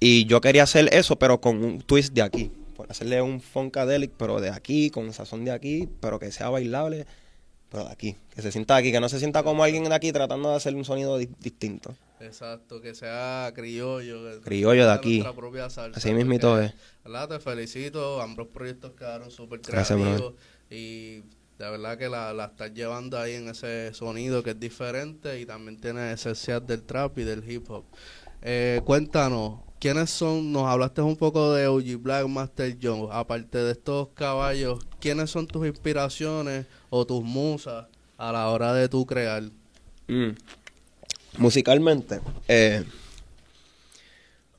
Y 0.00 0.24
yo 0.26 0.40
quería 0.40 0.64
hacer 0.64 0.92
eso, 0.92 1.16
pero 1.16 1.40
con 1.40 1.62
un 1.64 1.80
twist 1.82 2.12
de 2.12 2.22
aquí. 2.22 2.50
Por 2.76 2.90
hacerle 2.90 3.22
un 3.22 3.40
funkadelic, 3.40 4.10
pero 4.16 4.40
de 4.40 4.50
aquí, 4.50 4.90
con 4.90 5.12
sazón 5.12 5.44
de 5.44 5.52
aquí, 5.52 5.88
pero 6.00 6.18
que 6.18 6.32
sea 6.32 6.50
bailable, 6.50 7.06
pero 7.70 7.84
de 7.84 7.90
aquí. 7.92 8.16
Que 8.34 8.42
se 8.42 8.50
sienta 8.50 8.74
aquí, 8.74 8.90
que 8.90 8.98
no 8.98 9.08
se 9.08 9.20
sienta 9.20 9.44
como 9.44 9.62
alguien 9.62 9.84
de 9.84 9.94
aquí 9.94 10.10
tratando 10.10 10.50
de 10.50 10.56
hacer 10.56 10.74
un 10.74 10.84
sonido 10.84 11.16
di- 11.18 11.28
distinto. 11.38 11.94
Exacto, 12.18 12.80
que 12.80 12.94
sea 12.96 13.52
criollo. 13.54 14.24
que 14.38 14.40
Criollo 14.40 14.86
de 14.86 14.92
aquí. 14.92 15.18
nuestra 15.20 15.36
propia 15.36 15.70
salsa, 15.70 15.98
Así 15.98 16.12
mismito 16.12 16.50
porque, 16.50 16.66
es. 16.66 16.74
¿verdad? 17.04 17.28
Te 17.28 17.38
felicito, 17.38 18.20
ambos 18.20 18.48
proyectos 18.48 18.92
quedaron 18.98 19.30
súper 19.30 19.60
Gracias, 19.60 19.96
creativos 19.98 20.34
y 20.70 21.22
de 21.62 21.70
verdad 21.70 21.96
que 21.96 22.08
la, 22.08 22.32
la 22.32 22.46
estás 22.46 22.74
llevando 22.74 23.16
ahí 23.16 23.34
en 23.34 23.48
ese 23.48 23.94
sonido 23.94 24.42
que 24.42 24.50
es 24.50 24.58
diferente 24.58 25.38
y 25.38 25.46
también 25.46 25.80
tiene 25.80 26.12
esencias 26.12 26.66
del 26.66 26.82
trap 26.82 27.16
y 27.18 27.22
del 27.22 27.48
hip 27.48 27.70
hop. 27.70 27.84
Eh, 28.42 28.80
cuéntanos, 28.84 29.60
¿quiénes 29.78 30.10
son? 30.10 30.50
Nos 30.50 30.64
hablaste 30.64 31.02
un 31.02 31.14
poco 31.14 31.54
de 31.54 31.68
OG 31.68 32.02
Black, 32.02 32.26
Master 32.26 32.76
John. 32.82 33.08
Aparte 33.12 33.58
de 33.58 33.70
estos 33.70 34.08
caballos, 34.08 34.80
¿quiénes 34.98 35.30
son 35.30 35.46
tus 35.46 35.64
inspiraciones 35.64 36.66
o 36.90 37.06
tus 37.06 37.22
musas 37.22 37.86
a 38.18 38.32
la 38.32 38.48
hora 38.48 38.74
de 38.74 38.88
tu 38.88 39.06
crear? 39.06 39.44
Mm. 40.08 40.30
Musicalmente, 41.38 42.20
eh, 42.48 42.82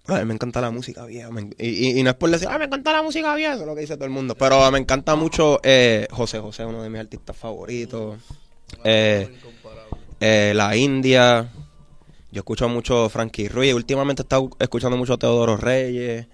ay, 0.08 0.26
me 0.26 0.34
encanta 0.34 0.62
la 0.62 0.72
música 0.72 1.06
vieja. 1.06 1.30
y, 1.58 2.00
y- 2.00 2.04
no 2.04 2.10
es 2.10 2.16
por 2.16 2.30
decir, 2.30 2.48
ah, 2.50 2.58
me 2.58 2.66
encanta 2.66 2.92
la 2.92 3.02
música 3.04 3.34
vieja, 3.36 3.54
eso 3.54 3.62
es 3.62 3.68
lo 3.68 3.76
que 3.76 3.82
dice 3.82 3.96
todo 3.96 4.06
el 4.06 4.12
mundo. 4.12 4.36
Pero 4.36 4.70
me 4.72 4.80
encanta 4.80 5.16
mucho 5.16 5.60
eh, 5.64 6.08
José 6.12 6.40
José, 6.40 6.66
uno 6.66 6.84
de 6.84 6.90
mis 6.90 7.00
artistas 7.02 7.36
favoritos. 7.36 8.18
Eh, 8.84 9.30
eh, 10.20 10.54
la 10.56 10.76
India. 10.76 11.50
Yo 12.32 12.40
escucho 12.40 12.68
mucho 12.68 13.10
Frankie 13.10 13.48
Ruiz. 13.48 13.74
Últimamente 13.74 14.22
he 14.22 14.26
estado 14.26 14.50
escuchando 14.60 14.98
mucho 14.98 15.18
Teodoro 15.18 15.58
Reyes. 15.58 16.28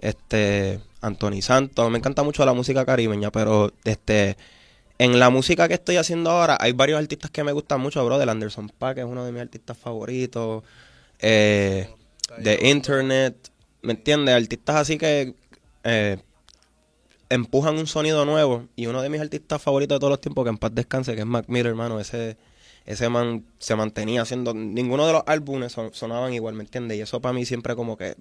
Este. 0.00 0.80
Anthony 1.00 1.42
Santos. 1.42 1.90
Me 1.90 1.98
encanta 1.98 2.22
mucho 2.22 2.44
la 2.46 2.52
música 2.54 2.84
caribeña, 2.86 3.30
pero 3.30 3.72
este. 3.84 4.36
En 4.96 5.18
la 5.18 5.28
música 5.28 5.66
que 5.66 5.74
estoy 5.74 5.96
haciendo 5.96 6.30
ahora, 6.30 6.56
hay 6.60 6.72
varios 6.72 7.00
artistas 7.00 7.30
que 7.32 7.42
me 7.42 7.50
gustan 7.50 7.80
mucho, 7.80 8.04
bro. 8.04 8.16
Del 8.18 8.28
Anderson 8.28 8.68
Paak 8.68 8.98
es 8.98 9.04
uno 9.04 9.24
de 9.24 9.32
mis 9.32 9.42
artistas 9.42 9.76
favoritos. 9.76 10.62
Eh, 11.18 11.88
de 12.38 12.68
Internet. 12.68 13.50
¿Me 13.82 13.92
entiendes? 13.92 14.34
Artistas 14.34 14.76
así 14.76 14.96
que 14.98 15.34
eh, 15.84 16.18
empujan 17.28 17.76
un 17.78 17.86
sonido 17.86 18.24
nuevo. 18.24 18.66
Y 18.76 18.86
uno 18.86 19.02
de 19.02 19.08
mis 19.08 19.20
artistas 19.20 19.60
favoritos 19.62 19.96
de 19.96 20.00
todos 20.00 20.10
los 20.10 20.20
tiempos, 20.20 20.44
que 20.44 20.50
en 20.50 20.58
paz 20.58 20.74
descanse, 20.74 21.14
que 21.14 21.20
es 21.20 21.26
Mac 21.26 21.46
Miller, 21.48 21.66
hermano. 21.68 22.00
Ese, 22.00 22.36
ese 22.86 23.08
man 23.08 23.44
se 23.58 23.76
mantenía 23.76 24.22
haciendo. 24.22 24.54
Ninguno 24.54 25.06
de 25.06 25.12
los 25.14 25.22
álbumes 25.26 25.72
son- 25.72 25.92
sonaban 25.94 26.32
igual, 26.32 26.54
¿me 26.54 26.64
entiendes? 26.64 26.98
Y 26.98 27.00
eso 27.02 27.20
para 27.20 27.32
mí 27.32 27.44
siempre 27.44 27.74
como 27.76 27.96
que 27.96 28.16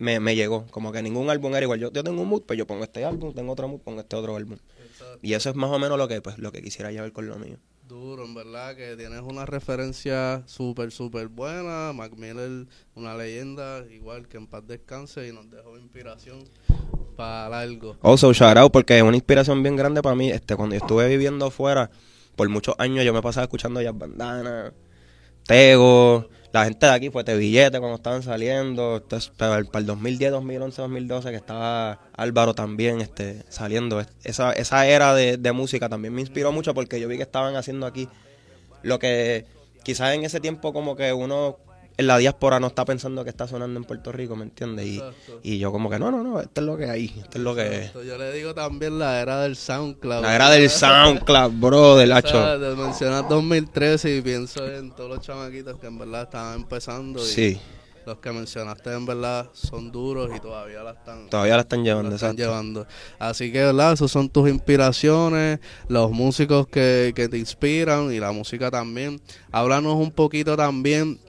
me, 0.00 0.18
me 0.18 0.34
llegó. 0.34 0.66
Como 0.70 0.90
que 0.90 1.02
ningún 1.02 1.30
álbum 1.30 1.54
era 1.54 1.62
igual. 1.62 1.78
Yo, 1.78 1.92
yo 1.92 2.02
tengo 2.02 2.22
un 2.22 2.28
mood, 2.28 2.42
pues 2.42 2.58
yo 2.58 2.66
pongo 2.66 2.82
este 2.82 3.04
álbum, 3.04 3.32
tengo 3.32 3.52
otro 3.52 3.68
mood, 3.68 3.80
pongo 3.80 4.00
este 4.00 4.16
otro 4.16 4.34
álbum. 4.34 4.58
Exacto. 4.84 5.18
Y 5.22 5.34
eso 5.34 5.50
es 5.50 5.56
más 5.56 5.70
o 5.70 5.78
menos 5.78 5.98
lo 5.98 6.08
que, 6.08 6.20
pues, 6.20 6.38
lo 6.38 6.50
que 6.50 6.62
quisiera 6.62 6.90
llevar 6.90 7.12
con 7.12 7.28
lo 7.28 7.36
mío. 7.36 7.58
Duro, 7.86 8.24
en 8.24 8.34
verdad, 8.34 8.76
que 8.76 8.96
tienes 8.96 9.20
una 9.20 9.46
referencia 9.46 10.42
súper, 10.46 10.90
súper 10.90 11.28
buena. 11.28 11.92
Mac 11.92 12.12
Miller, 12.16 12.66
una 12.94 13.14
leyenda, 13.14 13.84
igual 13.90 14.26
que 14.26 14.38
en 14.38 14.46
paz 14.46 14.66
descanse 14.66 15.28
y 15.28 15.32
nos 15.32 15.50
dejó 15.50 15.76
inspiración 15.76 16.44
para 17.16 17.60
algo. 17.60 17.96
Also, 18.00 18.32
shout 18.32 18.56
out, 18.56 18.72
porque 18.72 18.96
es 18.96 19.02
una 19.02 19.16
inspiración 19.16 19.62
bien 19.62 19.76
grande 19.76 20.02
para 20.02 20.14
mí. 20.14 20.30
Este, 20.30 20.56
cuando 20.56 20.76
yo 20.76 20.80
estuve 20.80 21.08
viviendo 21.08 21.46
afuera, 21.46 21.90
por 22.36 22.48
muchos 22.48 22.74
años 22.78 23.04
yo 23.04 23.12
me 23.12 23.20
pasaba 23.20 23.44
escuchando 23.44 23.82
Jazz 23.82 23.98
Bandana, 23.98 24.72
Tego, 25.44 26.28
la 26.52 26.64
gente 26.64 26.86
de 26.86 26.92
aquí 26.92 27.10
fue 27.10 27.22
de 27.22 27.36
billete 27.36 27.78
cuando 27.78 27.96
estaban 27.96 28.22
saliendo. 28.22 28.96
Entonces, 28.96 29.30
para, 29.36 29.58
el, 29.58 29.66
para 29.66 29.80
el 29.80 29.86
2010, 29.86 30.32
2011, 30.32 30.82
2012, 30.82 31.30
que 31.30 31.36
estaba 31.36 32.00
Álvaro 32.16 32.54
también 32.54 33.00
este, 33.00 33.44
saliendo. 33.48 34.04
Esa, 34.24 34.52
esa 34.52 34.86
era 34.86 35.14
de, 35.14 35.36
de 35.36 35.52
música 35.52 35.88
también 35.88 36.14
me 36.14 36.20
inspiró 36.20 36.52
mucho 36.52 36.74
porque 36.74 37.00
yo 37.00 37.08
vi 37.08 37.16
que 37.16 37.22
estaban 37.22 37.56
haciendo 37.56 37.86
aquí 37.86 38.08
lo 38.82 38.98
que 38.98 39.46
quizás 39.82 40.14
en 40.14 40.24
ese 40.24 40.40
tiempo 40.40 40.72
como 40.72 40.96
que 40.96 41.12
uno 41.12 41.58
en 42.00 42.06
la 42.06 42.16
diáspora 42.16 42.58
no 42.58 42.68
está 42.68 42.84
pensando 42.86 43.22
que 43.24 43.30
está 43.30 43.46
sonando 43.46 43.78
en 43.78 43.84
Puerto 43.84 44.10
Rico, 44.10 44.34
¿me 44.34 44.44
entiendes? 44.44 44.86
Y, 44.86 45.02
y 45.42 45.58
yo 45.58 45.70
como 45.70 45.90
que 45.90 45.98
no, 45.98 46.10
no, 46.10 46.22
no, 46.24 46.40
esto 46.40 46.60
es 46.62 46.66
lo 46.66 46.76
que 46.76 46.86
hay, 46.88 47.04
esto 47.16 47.36
es 47.38 47.44
lo 47.44 47.54
que 47.54 47.84
es. 47.84 47.92
Yo 47.92 48.16
le 48.16 48.32
digo 48.32 48.54
también 48.54 48.98
la 48.98 49.20
era 49.20 49.42
del 49.42 49.54
SoundCloud. 49.54 50.22
La 50.22 50.34
era 50.34 50.48
del 50.50 50.70
SoundCloud, 50.70 51.52
bro, 51.52 51.96
del 51.96 52.12
O 52.12 52.16
hacho. 52.16 52.30
sea, 52.30 52.58
te 52.58 52.74
mencionas 52.74 53.28
2013 53.28 54.16
y 54.16 54.22
pienso 54.22 54.66
en 54.66 54.90
todos 54.92 55.10
los 55.10 55.20
chamaquitos 55.20 55.78
que 55.78 55.86
en 55.88 55.98
verdad 55.98 56.22
estaban 56.22 56.56
empezando. 56.56 57.20
Y 57.22 57.26
Sí, 57.28 57.60
Los 58.06 58.16
que 58.18 58.32
mencionaste 58.32 58.92
en 58.94 59.04
verdad 59.04 59.50
son 59.52 59.92
duros 59.92 60.30
y 60.34 60.40
todavía 60.40 60.82
la 60.82 60.92
están, 60.92 61.28
todavía 61.28 61.56
la 61.56 61.60
están 61.60 61.84
llevando, 61.84 62.08
la 62.08 62.14
están 62.16 62.30
exacto. 62.30 62.50
llevando. 62.50 62.86
Así 63.18 63.52
que, 63.52 63.62
¿verdad? 63.62 63.92
Esos 63.92 64.10
son 64.10 64.30
tus 64.30 64.48
inspiraciones, 64.48 65.60
los 65.88 66.10
músicos 66.10 66.66
que, 66.66 67.12
que 67.14 67.28
te 67.28 67.36
inspiran 67.36 68.10
y 68.10 68.18
la 68.18 68.32
música 68.32 68.70
también. 68.70 69.20
Háblanos 69.52 69.96
un 69.96 70.10
poquito 70.12 70.56
también 70.56 71.20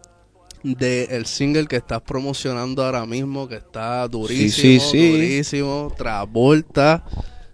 del 0.63 1.25
single 1.25 1.67
que 1.67 1.77
estás 1.77 2.01
promocionando 2.01 2.83
ahora 2.83 3.05
mismo, 3.05 3.47
que 3.47 3.55
está 3.55 4.07
durísimo, 4.07 4.79
sí, 4.79 4.79
sí. 4.79 5.11
durísimo, 5.11 5.93
Travolta. 5.97 7.03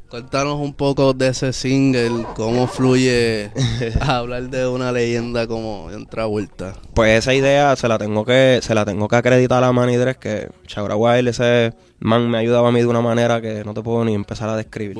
Cuéntanos 0.10 0.56
un 0.62 0.74
poco 0.74 1.14
de 1.14 1.28
ese 1.28 1.52
single, 1.52 2.26
cómo 2.34 2.68
fluye 2.68 3.52
hablar 4.02 4.50
de 4.50 4.66
una 4.66 4.94
leyenda 4.94 5.48
como 5.48 5.90
John 5.92 6.06
Travolta. 6.06 6.76
Pues 6.94 7.20
esa 7.20 7.34
idea 7.34 7.76
se 7.76 7.90
la 7.90 7.98
tengo 7.98 8.24
que 8.24 8.60
se 8.62 8.74
la 8.74 8.86
tengo 8.86 9.10
que 9.10 9.18
acreditar 9.18 9.62
a 9.66 9.74
Manny 9.74 9.98
Dress, 9.98 10.16
que 10.16 10.48
Chabra 10.66 10.96
Wild, 10.96 11.28
ese 11.28 11.74
man 12.00 12.30
me 12.30 12.38
ha 12.38 12.42
ayudado 12.42 12.66
a 12.68 12.72
mí 12.72 12.80
de 12.80 12.86
una 12.86 13.02
manera 13.02 13.42
que 13.42 13.66
no 13.66 13.74
te 13.74 13.82
puedo 13.82 14.06
ni 14.06 14.14
empezar 14.14 14.48
a 14.48 14.56
describir. 14.56 14.96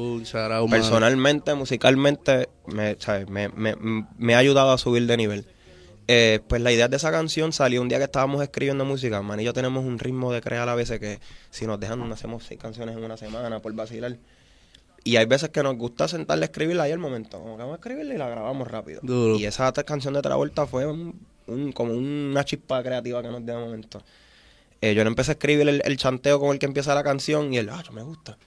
Personalmente, 0.70 1.56
musicalmente, 1.56 2.50
me, 2.66 2.98
¿sabes? 3.00 3.30
Me, 3.30 3.48
me, 3.48 3.76
me 4.18 4.36
ha 4.36 4.40
ayudado 4.40 4.72
a 4.72 4.78
subir 4.78 5.08
de 5.08 5.16
nivel. 5.16 5.48
Eh, 6.08 6.40
pues 6.48 6.62
la 6.62 6.72
idea 6.72 6.88
de 6.88 6.96
esa 6.98 7.12
canción 7.12 7.52
salió 7.54 7.82
un 7.82 7.90
día 7.90 7.98
que 7.98 8.06
estábamos 8.06 8.42
escribiendo 8.42 8.86
música. 8.86 9.22
Man 9.22 9.40
y 9.40 9.44
yo 9.44 9.54
tenemos 9.54 9.84
un 9.86 10.00
ritmo 10.00 10.32
de 10.32 10.42
crear 10.42 10.68
a 10.70 10.76
veces 10.76 11.00
que 11.00 11.20
si 11.50 11.66
nos 11.68 11.80
dejan, 11.80 12.12
hacemos 12.12 12.44
seis 12.46 12.60
canciones 12.60 12.96
en 12.96 13.04
una 13.04 13.18
semana 13.18 13.60
por 13.60 13.74
vacilar. 13.74 14.18
Y 15.04 15.16
hay 15.16 15.26
veces 15.26 15.50
que 15.50 15.64
nos 15.64 15.78
gusta 15.78 16.08
sentarle 16.08 16.44
a 16.44 16.48
escribirla 16.48 16.84
ahí 16.84 16.92
al 16.92 17.00
momento. 17.00 17.40
Como 17.40 17.56
que 17.56 17.62
vamos 17.64 17.74
a 17.76 17.78
escribirla 17.78 18.14
y 18.14 18.18
la 18.18 18.28
grabamos 18.30 18.68
rápido. 18.68 19.00
Duro. 19.04 19.36
Y 19.36 19.46
esa 19.46 19.68
otra 19.68 19.84
canción 19.84 20.14
de 20.14 20.22
Travolta 20.22 20.66
fue 20.66 20.86
un, 20.86 21.18
un- 21.48 21.72
como 21.72 21.94
una 21.94 22.44
chispa 22.44 22.84
creativa 22.84 23.22
que 23.22 23.30
nos 23.30 23.46
dio 23.46 23.58
de 23.58 23.66
momento. 23.66 24.02
Eh, 24.82 24.94
yo 24.94 25.04
le 25.04 25.08
empecé 25.10 25.32
a 25.32 25.34
escribir 25.34 25.68
el, 25.70 25.82
el 25.86 25.98
chanteo 25.98 26.40
con 26.40 26.52
el 26.52 26.60
que 26.60 26.66
empieza 26.66 26.94
la 26.94 27.04
canción 27.04 27.54
y 27.54 27.58
él, 27.58 27.70
ah, 27.72 27.82
yo 27.86 27.94
me 27.94 28.04
gusta. 28.04 28.38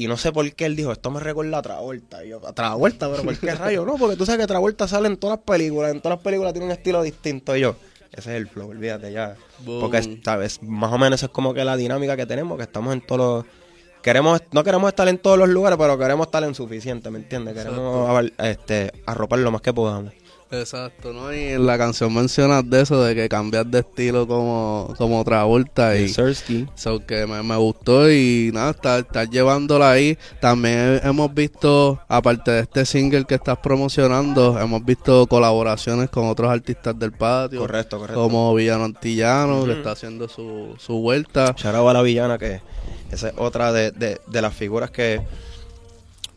Y 0.00 0.06
no 0.06 0.16
sé 0.16 0.30
por 0.30 0.48
qué 0.52 0.64
él 0.64 0.76
dijo, 0.76 0.92
esto 0.92 1.10
me 1.10 1.18
recuerda 1.18 1.58
a 1.58 1.62
Travolta. 1.62 2.24
Y 2.24 2.28
yo, 2.28 2.40
a 2.46 2.52
Travolta, 2.52 3.10
pero 3.10 3.24
¿por 3.24 3.36
qué 3.36 3.52
rayo? 3.52 3.84
No, 3.84 3.96
porque 3.96 4.14
tú 4.14 4.24
sabes 4.24 4.40
que 4.40 4.46
Travolta 4.46 4.86
sale 4.86 5.08
en 5.08 5.16
todas 5.16 5.38
las 5.38 5.44
películas, 5.44 5.90
en 5.90 6.00
todas 6.00 6.18
las 6.18 6.22
películas 6.22 6.52
tiene 6.52 6.66
un 6.66 6.72
estilo 6.72 7.02
distinto. 7.02 7.56
Y 7.56 7.62
yo, 7.62 7.74
ese 8.12 8.30
es 8.30 8.36
el 8.36 8.46
flow, 8.46 8.70
olvídate 8.70 9.10
ya. 9.10 9.34
Boom. 9.58 9.80
Porque, 9.80 10.20
¿sabes? 10.24 10.62
Más 10.62 10.92
o 10.92 10.98
menos 10.98 11.20
es 11.20 11.28
como 11.30 11.52
que 11.52 11.64
la 11.64 11.76
dinámica 11.76 12.16
que 12.16 12.26
tenemos, 12.26 12.56
que 12.56 12.62
estamos 12.62 12.92
en 12.92 13.04
todos 13.04 13.44
los... 13.44 13.54
Queremos, 14.00 14.40
no 14.52 14.62
queremos 14.62 14.88
estar 14.88 15.08
en 15.08 15.18
todos 15.18 15.36
los 15.36 15.48
lugares, 15.48 15.76
pero 15.76 15.98
queremos 15.98 16.28
estar 16.28 16.44
en 16.44 16.54
suficiente, 16.54 17.10
¿me 17.10 17.18
entiendes? 17.18 17.54
Queremos 17.54 18.30
este, 18.38 18.92
arropar 19.04 19.40
lo 19.40 19.50
más 19.50 19.62
que 19.62 19.72
podamos. 19.72 20.12
Exacto, 20.50 21.12
¿no? 21.12 21.30
Y 21.34 21.40
en 21.48 21.66
la 21.66 21.76
canción 21.76 22.14
mencionas 22.14 22.68
de 22.70 22.80
eso, 22.80 23.02
de 23.02 23.14
que 23.14 23.28
cambias 23.28 23.70
de 23.70 23.80
estilo 23.80 24.26
como, 24.26 24.94
como 24.96 25.20
otra 25.20 25.44
vuelta 25.44 25.94
y... 25.96 26.08
Sersky. 26.08 26.66
So 26.74 27.04
que 27.04 27.26
me, 27.26 27.42
me 27.42 27.54
gustó 27.56 28.10
y 28.10 28.50
nada, 28.54 28.70
estar, 28.70 29.00
estar 29.00 29.28
llevándola 29.28 29.90
ahí. 29.90 30.16
También 30.40 31.00
hemos 31.04 31.34
visto, 31.34 32.00
aparte 32.08 32.50
de 32.52 32.60
este 32.60 32.86
single 32.86 33.26
que 33.26 33.34
estás 33.34 33.58
promocionando, 33.58 34.58
hemos 34.58 34.82
visto 34.84 35.26
colaboraciones 35.26 36.08
con 36.08 36.26
otros 36.26 36.50
artistas 36.50 36.98
del 36.98 37.12
patio. 37.12 37.60
Correcto, 37.60 37.98
correcto. 37.98 38.18
Como 38.22 38.54
Villano 38.54 38.84
Antillano, 38.84 39.66
que 39.66 39.72
está 39.72 39.90
haciendo 39.92 40.28
su, 40.28 40.74
su 40.78 40.94
vuelta. 41.00 41.54
Shout 41.58 41.74
a 41.76 41.92
la 41.92 42.00
villana, 42.00 42.38
que 42.38 42.62
esa 43.10 43.28
es 43.28 43.34
otra 43.36 43.70
de, 43.72 43.90
de- 43.90 44.18
de 44.26 44.42
las 44.42 44.54
figuras 44.54 44.90
que 44.90 45.20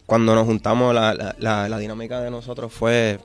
cuando 0.06 0.36
nos 0.36 0.46
juntamos, 0.46 0.94
la, 0.94 1.14
la- 1.14 1.34
la- 1.40 1.70
la 1.70 1.78
dinámica 1.78 2.20
de 2.20 2.30
nosotros 2.30 2.74
fue. 2.74 3.18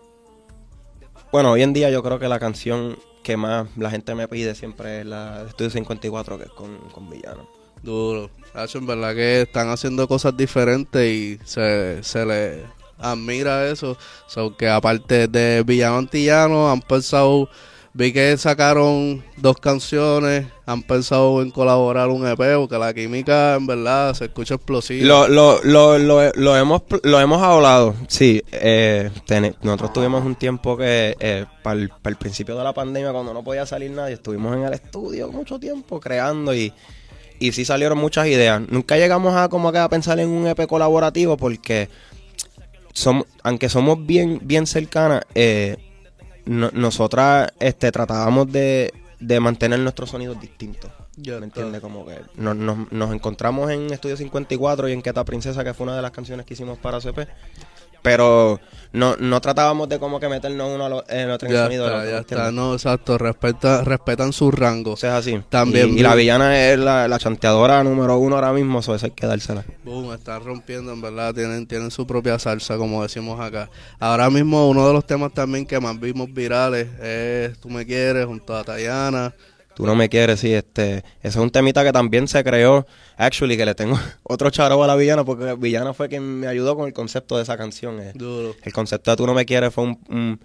Bueno, 1.33 1.53
hoy 1.53 1.63
en 1.63 1.73
día 1.73 1.91
yo 1.91 2.03
creo 2.03 2.19
que 2.19 2.29
la 2.29 2.39
canción 2.39 2.97
que 3.23 3.37
más 3.37 3.67
la 3.77 3.91
gente 3.91 4.15
me 4.15 4.29
pide 4.29 4.55
siempre 4.55 5.01
es 5.01 5.07
la 5.07 5.43
de 5.43 5.49
Estudio 5.49 5.71
54, 5.71 6.39
que 6.39 6.45
es 6.45 6.51
con, 6.51 6.79
con 6.93 7.11
Villano. 7.11 7.49
Duro. 7.83 8.31
Hacho, 8.55 8.79
en 8.79 8.87
verdad 8.87 9.15
que 9.15 9.43
están 9.43 9.69
haciendo 9.69 10.07
cosas 10.09 10.37
diferentes 10.37 11.05
y 11.05 11.39
se, 11.45 12.03
se 12.03 12.25
le 12.25 12.65
admira 12.99 13.69
eso. 13.69 13.99
So 14.29 14.57
que 14.57 14.69
aparte 14.69 15.29
de 15.29 15.63
Villano 15.65 15.99
Antillano, 15.99 16.71
han 16.71 16.81
pensado, 16.81 17.49
vi 17.97 18.13
que 18.13 18.37
sacaron 18.37 19.25
dos 19.39 19.57
canciones, 19.59 20.47
han 20.67 20.83
pensado 20.83 21.41
en 21.41 21.51
colaborar 21.51 22.09
un 22.09 22.27
EP, 22.27 22.57
porque 22.57 22.79
la 22.79 22.93
química 22.93 23.55
en 23.55 23.67
verdad 23.67 24.13
se 24.13 24.27
escucha 24.27 24.57
explosiva. 24.57 25.07
Lo, 25.07 25.29
lo, 25.29 25.63
lo, 25.65 25.99
lo, 25.99 26.31
lo 26.35 26.57
hemos, 26.57 26.83
lo 27.03 27.21
hemos 27.21 27.43
hablado, 27.43 27.95
sí. 28.07 28.43
eh, 28.53 29.11
nosotros 29.63 29.95
tuvimos 29.95 30.25
un 30.27 30.35
tiempo 30.35 30.77
que, 30.77 31.47
para 31.63 31.81
el, 31.81 32.17
principio 32.19 32.57
de 32.59 32.65
la 32.65 32.75
pandemia, 32.75 33.13
cuando 33.13 33.33
no 33.33 33.43
podía 33.43 33.65
salir 33.65 33.91
nadie, 33.91 34.15
estuvimos 34.15 34.55
en 34.55 34.65
el 34.65 34.75
estudio 34.75 35.31
mucho 35.33 35.59
tiempo 35.59 35.99
creando 35.99 36.55
y, 36.55 36.75
y 37.39 37.53
sí 37.53 37.65
salieron 37.65 37.97
muchas 37.97 38.27
ideas. 38.27 38.61
Nunca 38.69 38.99
llegamos 38.99 39.35
a 39.35 39.49
como 39.49 39.73
que 39.73 39.79
a 39.79 39.89
pensar 39.89 40.21
en 40.21 40.29
un 40.29 40.47
EP 40.47 40.67
colaborativo 40.67 41.39
porque, 41.39 41.89
somos, 42.93 43.27
aunque 43.43 43.71
somos 43.71 44.05
bien, 44.05 44.41
bien 44.43 44.67
cercanas, 44.67 45.23
eh, 45.35 45.79
no- 46.47 46.71
nosotras 46.73 47.53
este, 47.61 47.93
tratábamos 47.93 48.51
de, 48.51 48.93
de 49.21 49.41
mantener 49.41 49.79
nuestros 49.81 50.11
sonidos 50.11 50.41
distintos. 50.41 50.91
¿Me 51.41 51.47
entiendes? 51.47 51.81
Como 51.81 52.05
que 52.07 52.21
nos, 52.37 52.55
nos, 52.57 52.93
nos 52.93 53.15
encontramos 53.15 53.71
en 53.71 53.91
Estudio 53.93 54.17
54 54.19 54.89
y 54.89 54.93
en 54.93 55.01
Queta 55.03 55.25
Princesa, 55.25 55.65
que 55.65 55.73
fue 55.75 55.85
una 55.85 55.97
de 55.97 56.03
las 56.03 56.11
canciones 56.11 56.45
que 56.45 56.55
hicimos 56.55 56.77
para 56.79 57.01
CP. 57.01 57.27
Pero 58.07 58.61
no, 58.93 59.17
no 59.17 59.41
tratábamos 59.41 59.89
de 59.89 59.99
como 59.99 60.19
que 60.21 60.29
meternos 60.29 60.71
uno 60.75 60.87
a 60.87 60.89
lo- 60.89 61.05
en 61.09 61.29
otro 61.31 61.49
en 61.49 61.55
Ya 61.55 61.65
sonido 61.65 61.85
está, 61.87 61.97
otro, 61.99 62.09
ya 62.09 62.15
¿me 62.15 62.21
está. 62.21 62.53
No, 62.53 62.73
exacto. 62.73 63.19
Respeta, 63.19 63.83
respetan 63.85 64.33
sus 64.33 64.55
rangos. 64.55 64.95
O 64.95 64.97
sea, 64.97 65.19
es 65.19 65.27
así. 65.27 65.43
También 65.51 65.91
y, 65.91 66.01
y 66.01 66.03
la 66.03 66.15
villana 66.15 66.71
es 66.71 66.79
la, 66.79 67.09
la 67.09 67.19
chanteadora 67.19 67.83
número 67.85 68.17
uno 68.17 68.37
ahora 68.37 68.53
mismo, 68.53 68.79
eso 68.79 68.97
hay 69.01 69.11
que 69.11 69.27
dársela. 69.27 69.65
Boom, 69.85 70.15
están 70.15 70.43
rompiendo, 70.45 70.93
en 70.93 71.01
verdad, 71.03 71.35
tienen, 71.35 71.67
tienen 71.67 71.91
su 71.91 72.07
propia 72.07 72.39
salsa, 72.39 72.77
como 72.79 73.03
decimos 73.03 73.39
acá. 73.41 73.69
Ahora 73.99 74.31
mismo 74.31 74.69
uno 74.71 74.87
de 74.87 74.95
los 74.95 75.05
temas 75.07 75.33
también 75.35 75.67
que 75.67 75.79
más 75.81 75.99
vimos 76.01 76.33
virales 76.33 76.89
es 77.03 77.59
Tú 77.59 77.69
me 77.69 77.85
quieres, 77.85 78.25
junto 78.27 78.57
a 78.57 78.65
Tayana. 78.65 79.35
Tú 79.77 79.85
no 79.85 79.95
me 79.95 80.09
quieres, 80.09 80.41
sí, 80.41 80.55
este, 80.55 80.99
ese 81.21 81.29
es 81.29 81.37
un 81.37 81.51
temita 81.51 81.85
que 81.85 81.93
también 81.93 82.27
se 82.29 82.43
creó, 82.43 82.87
actually, 83.19 83.59
que 83.59 83.67
le 83.67 83.75
tengo 83.75 83.99
otro 84.23 84.49
charo 84.49 84.83
a 84.83 84.87
la 84.87 84.97
villana, 84.97 85.23
porque 85.23 85.55
villana 85.55 85.93
fue 85.93 86.09
quien 86.09 86.23
me 86.41 86.47
ayudó 86.47 86.75
con 86.77 86.87
el 86.87 86.95
concepto 86.95 87.37
de 87.37 87.43
esa 87.43 87.59
canción. 87.59 88.01
eh. 88.01 88.13
Duro. 88.15 88.57
El 88.63 88.73
concepto 88.73 89.11
de 89.11 89.19
Tú 89.19 89.27
no 89.27 89.35
me 89.35 89.45
quieres 89.45 89.75
fue 89.75 89.85
un, 89.85 90.01
un, 90.09 90.41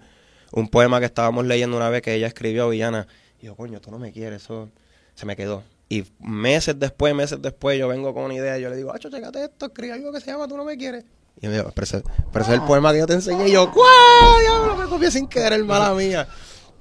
un 0.52 0.68
poema 0.68 1.00
que 1.00 1.06
estábamos 1.06 1.46
leyendo 1.46 1.78
una 1.78 1.88
vez 1.88 2.02
que 2.02 2.12
ella 2.14 2.26
escribió, 2.26 2.68
Villana. 2.68 3.06
Y 3.40 3.46
yo, 3.46 3.56
coño, 3.56 3.80
tú 3.80 3.90
no 3.90 3.98
me 3.98 4.12
quieres, 4.12 4.42
eso 4.42 4.68
se 5.14 5.24
me 5.24 5.34
quedó. 5.34 5.62
Y 5.88 6.04
meses 6.20 6.78
después, 6.78 7.14
meses 7.14 7.40
después, 7.40 7.78
yo 7.78 7.88
vengo 7.88 8.12
con 8.12 8.24
una 8.24 8.34
idea 8.34 8.58
y 8.58 8.62
yo 8.62 8.68
le 8.68 8.76
digo, 8.76 8.92
acho, 8.94 9.08
chécate 9.10 9.44
esto, 9.44 9.66
escribe 9.66 9.94
algo 9.94 10.12
que 10.12 10.20
se 10.20 10.26
llama 10.30 10.46
Tú 10.46 10.58
no 10.58 10.64
me 10.64 10.76
quieres. 10.76 11.04
Y 11.40 11.46
me 11.48 11.54
dijo, 11.54 11.72
pero 11.74 11.84
ese, 11.84 12.02
pero 12.30 12.44
ese 12.44 12.54
es 12.54 12.60
el 12.60 12.66
poema 12.66 12.92
que 12.92 12.98
yo 12.98 13.06
te 13.06 13.14
enseñé. 13.14 13.48
Y 13.48 13.52
yo, 13.52 13.70
¡guau! 13.72 14.40
Diablo, 14.40 14.76
me 14.76 14.84
copié 14.86 15.10
sin 15.10 15.26
querer, 15.26 15.64
mala 15.64 15.94
mía. 15.94 16.28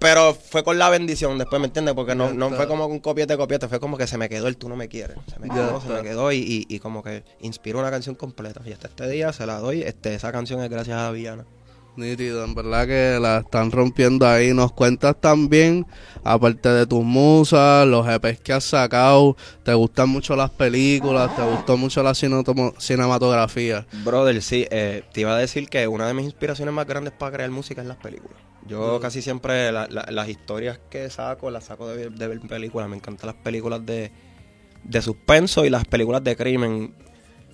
Pero 0.01 0.33
fue 0.33 0.63
con 0.63 0.79
la 0.79 0.89
bendición 0.89 1.37
después, 1.37 1.59
¿me 1.59 1.67
entiendes? 1.67 1.93
Porque 1.93 2.15
no, 2.15 2.33
no 2.33 2.49
fue 2.49 2.67
como 2.67 2.87
un 2.87 2.99
copiete, 2.99 3.37
copiete, 3.37 3.67
fue 3.67 3.79
como 3.79 3.99
que 3.99 4.07
se 4.07 4.17
me 4.17 4.29
quedó 4.29 4.47
el 4.47 4.57
tú 4.57 4.67
no 4.67 4.75
me 4.75 4.87
quieres. 4.87 5.15
Se 5.31 5.37
me 5.37 5.47
quedó, 5.47 5.79
se 5.79 5.89
me 5.89 6.01
quedó 6.01 6.31
y, 6.31 6.37
y, 6.37 6.65
y 6.67 6.79
como 6.79 7.03
que 7.03 7.23
inspiró 7.39 7.77
una 7.77 7.91
canción 7.91 8.15
completa. 8.15 8.61
Y 8.65 8.71
hasta 8.71 8.87
este 8.87 9.07
día 9.07 9.31
se 9.31 9.45
la 9.45 9.59
doy. 9.59 9.83
Este, 9.83 10.15
esa 10.15 10.31
canción 10.31 10.59
es 10.63 10.71
gracias 10.71 10.97
a 10.97 11.11
Villana. 11.11 11.45
Nítido, 11.97 12.43
en 12.43 12.55
verdad 12.55 12.87
que 12.87 13.19
la 13.21 13.41
están 13.41 13.69
rompiendo 13.69 14.27
ahí. 14.27 14.55
Nos 14.55 14.71
cuentas 14.71 15.15
también, 15.21 15.85
aparte 16.23 16.69
de 16.69 16.87
tus 16.87 17.03
musas, 17.03 17.85
los 17.85 18.07
EPs 18.07 18.39
que 18.39 18.53
has 18.53 18.63
sacado, 18.63 19.37
te 19.63 19.75
gustan 19.75 20.09
mucho 20.09 20.35
las 20.35 20.49
películas, 20.49 21.35
te 21.35 21.43
gustó 21.43 21.77
mucho 21.77 22.01
la 22.01 22.15
cinematografía. 22.15 23.85
Brother, 24.03 24.41
sí, 24.41 24.65
eh, 24.71 25.03
te 25.13 25.21
iba 25.21 25.35
a 25.35 25.37
decir 25.37 25.69
que 25.69 25.87
una 25.87 26.07
de 26.07 26.15
mis 26.15 26.25
inspiraciones 26.25 26.73
más 26.73 26.87
grandes 26.87 27.13
para 27.13 27.33
crear 27.33 27.51
música 27.51 27.83
es 27.83 27.87
las 27.87 27.97
películas. 27.97 28.50
Yo 28.67 28.99
casi 28.99 29.21
siempre 29.21 29.71
la- 29.71 29.87
la- 29.89 30.05
las 30.09 30.29
historias 30.29 30.79
que 30.89 31.09
saco, 31.09 31.49
las 31.51 31.65
saco 31.65 31.87
de, 31.87 31.95
ver- 31.97 32.11
de 32.11 32.27
ver 32.27 32.39
películas. 32.41 32.87
Me 32.89 32.95
encantan 32.95 33.27
las 33.27 33.35
películas 33.35 33.85
de, 33.85 34.11
de 34.83 35.01
suspenso 35.01 35.65
y 35.65 35.69
las 35.69 35.85
películas 35.85 36.23
de 36.23 36.35
crimen. 36.35 36.93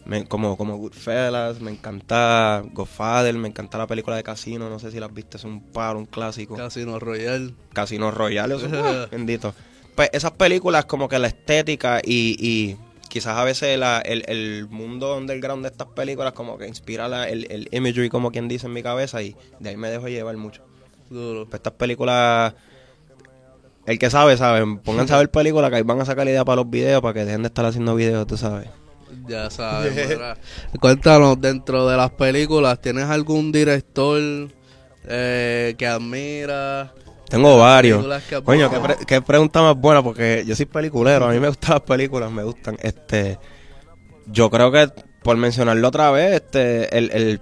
Me- 0.05 0.25
como, 0.25 0.55
como 0.57 0.77
Goodfellas, 0.77 1.59
me 1.59 1.71
encanta 1.71 2.63
Godfather, 2.73 3.33
me 3.35 3.49
encanta 3.49 3.77
la 3.77 3.87
película 3.87 4.15
de 4.15 4.23
Casino, 4.23 4.69
no 4.69 4.79
sé 4.79 4.89
si 4.91 4.99
las 5.01 5.13
viste, 5.13 5.35
es 5.37 5.43
un 5.43 5.61
paro, 5.61 5.99
un 5.99 6.05
clásico. 6.05 6.55
Casino 6.55 6.97
Royale. 6.99 7.53
Casino 7.73 8.09
Royale, 8.11 8.55
eso, 8.55 8.69
¡ah! 8.73 9.07
bendito. 9.11 9.53
Pues 9.95 10.09
esas 10.13 10.31
películas 10.31 10.85
como 10.85 11.09
que 11.09 11.19
la 11.19 11.27
estética 11.27 11.99
y, 12.03 12.37
y 12.39 12.77
quizás 13.09 13.35
a 13.37 13.43
veces 13.43 13.77
la- 13.77 13.99
el, 13.99 14.23
el 14.29 14.67
mundo 14.69 15.17
underground 15.17 15.63
de 15.63 15.71
estas 15.71 15.87
películas 15.87 16.31
como 16.33 16.57
que 16.57 16.67
inspira 16.67 17.09
la- 17.09 17.27
el, 17.27 17.45
el 17.51 17.67
imagery 17.71 18.07
como 18.07 18.31
quien 18.31 18.47
dice 18.47 18.67
en 18.67 18.73
mi 18.73 18.83
cabeza 18.83 19.21
y 19.21 19.35
de 19.59 19.69
ahí 19.71 19.77
me 19.77 19.89
dejo 19.89 20.07
llevar 20.07 20.37
mucho. 20.37 20.63
Duro. 21.09 21.45
Pues 21.45 21.55
estas 21.59 21.73
películas, 21.73 22.53
el 23.85 23.99
que 23.99 24.09
sabe, 24.09 24.35
sabe, 24.37 24.65
pónganse 24.83 25.13
a 25.13 25.17
ver 25.17 25.29
películas 25.31 25.69
que 25.69 25.77
ahí 25.77 25.83
van 25.83 26.01
a 26.01 26.05
sacar 26.05 26.25
la 26.25 26.31
idea 26.31 26.45
para 26.45 26.57
los 26.57 26.69
videos 26.69 27.01
para 27.01 27.13
que 27.13 27.25
dejen 27.25 27.41
de 27.43 27.47
estar 27.47 27.65
haciendo 27.65 27.95
videos, 27.95 28.27
tú 28.27 28.37
sabes. 28.37 28.67
Ya 29.27 29.49
sabes, 29.49 29.95
¿verdad? 30.09 30.37
Cuéntanos, 30.79 31.39
dentro 31.39 31.87
de 31.87 31.95
las 31.97 32.11
películas, 32.11 32.79
¿tienes 32.81 33.05
algún 33.05 33.51
director 33.51 34.21
eh, 35.07 35.75
que 35.77 35.87
admiras? 35.87 36.91
Tengo 37.29 37.57
varios. 37.57 38.05
que 38.29 38.41
Coño, 38.41 38.69
qué, 38.69 38.79
pre- 38.79 39.05
qué 39.05 39.21
pregunta 39.21 39.61
más 39.61 39.75
buena, 39.77 40.01
porque 40.01 40.43
yo 40.45 40.55
soy 40.55 40.65
peliculero, 40.65 41.25
a 41.25 41.31
mí 41.31 41.39
me 41.39 41.47
gustan 41.49 41.71
las 41.75 41.81
películas, 41.81 42.31
me 42.31 42.43
gustan. 42.43 42.77
Este, 42.81 43.37
yo 44.27 44.49
creo 44.49 44.71
que, 44.71 44.89
por 45.23 45.35
mencionarlo 45.35 45.87
otra 45.87 46.09
vez, 46.11 46.35
este, 46.35 46.97
el, 46.97 47.11
el, 47.11 47.41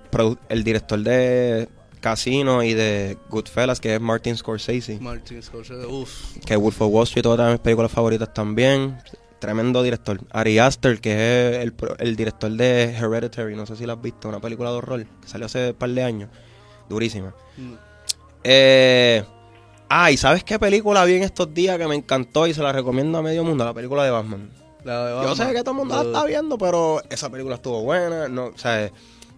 el 0.50 0.64
director 0.64 1.00
de 1.00 1.70
Casino 2.06 2.62
y 2.62 2.76
de 2.76 3.18
Goodfellas, 3.32 3.80
que 3.80 3.96
es 3.96 4.00
Martin 4.00 4.38
Scorsese, 4.38 5.00
Martin 5.00 5.42
Scorsese, 5.42 5.88
uff. 5.88 6.38
que 6.46 6.56
Wolf 6.56 6.80
of 6.80 6.94
Wall 6.94 7.06
Street, 7.06 7.26
otra 7.26 7.46
de 7.48 7.52
mis 7.54 7.62
películas 7.62 7.92
favoritas 7.92 8.32
también. 8.32 9.00
Tremendo 9.40 9.82
director. 9.82 10.20
Ari 10.32 10.60
Aster, 10.60 11.02
que 11.02 11.14
es 11.14 11.64
el, 11.64 11.74
el 11.98 12.16
director 12.16 12.52
de 12.52 12.96
Hereditary, 12.96 13.56
no 13.56 13.66
sé 13.66 13.76
si 13.76 13.88
la 13.88 13.94
has 13.94 14.02
visto, 14.04 14.30
una 14.30 14.40
película 14.40 14.70
de 14.70 14.76
horror 14.78 15.04
que 15.20 15.28
salió 15.28 15.48
hace 15.48 15.70
un 15.70 15.74
par 15.74 15.90
de 15.90 16.04
años. 16.04 16.30
Durísima. 16.88 17.34
Eh, 18.44 19.24
ah, 19.90 20.12
¿y 20.12 20.18
sabes 20.18 20.44
qué 20.44 20.60
película 20.60 21.04
vi 21.06 21.16
en 21.16 21.24
estos 21.24 21.52
días 21.56 21.80
que 21.80 21.88
me 21.88 21.96
encantó 21.96 22.46
y 22.46 22.54
se 22.54 22.62
la 22.62 22.72
recomiendo 22.72 23.18
a 23.18 23.24
medio 23.24 23.44
mundo? 23.44 23.66
La 23.66 23.74
película 23.74 24.04
de 24.04 24.12
Batman. 24.12 24.52
La 24.84 25.06
de 25.08 25.12
Yo 25.12 25.18
Batman. 25.30 25.48
sé 25.48 25.54
que 25.56 25.62
todo 25.62 25.72
el 25.72 25.78
mundo 25.78 25.96
la 25.96 26.04
está 26.04 26.24
viendo, 26.26 26.56
pero 26.60 27.02
esa 27.10 27.32
película 27.32 27.56
estuvo 27.56 27.82
buena. 27.82 28.28
No, 28.28 28.46
o 28.46 28.58
sea, 28.60 28.92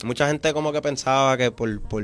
mucha 0.04 0.28
gente 0.28 0.52
como 0.52 0.74
que 0.74 0.82
pensaba 0.82 1.38
que 1.38 1.50
por, 1.52 1.82
por 1.82 2.04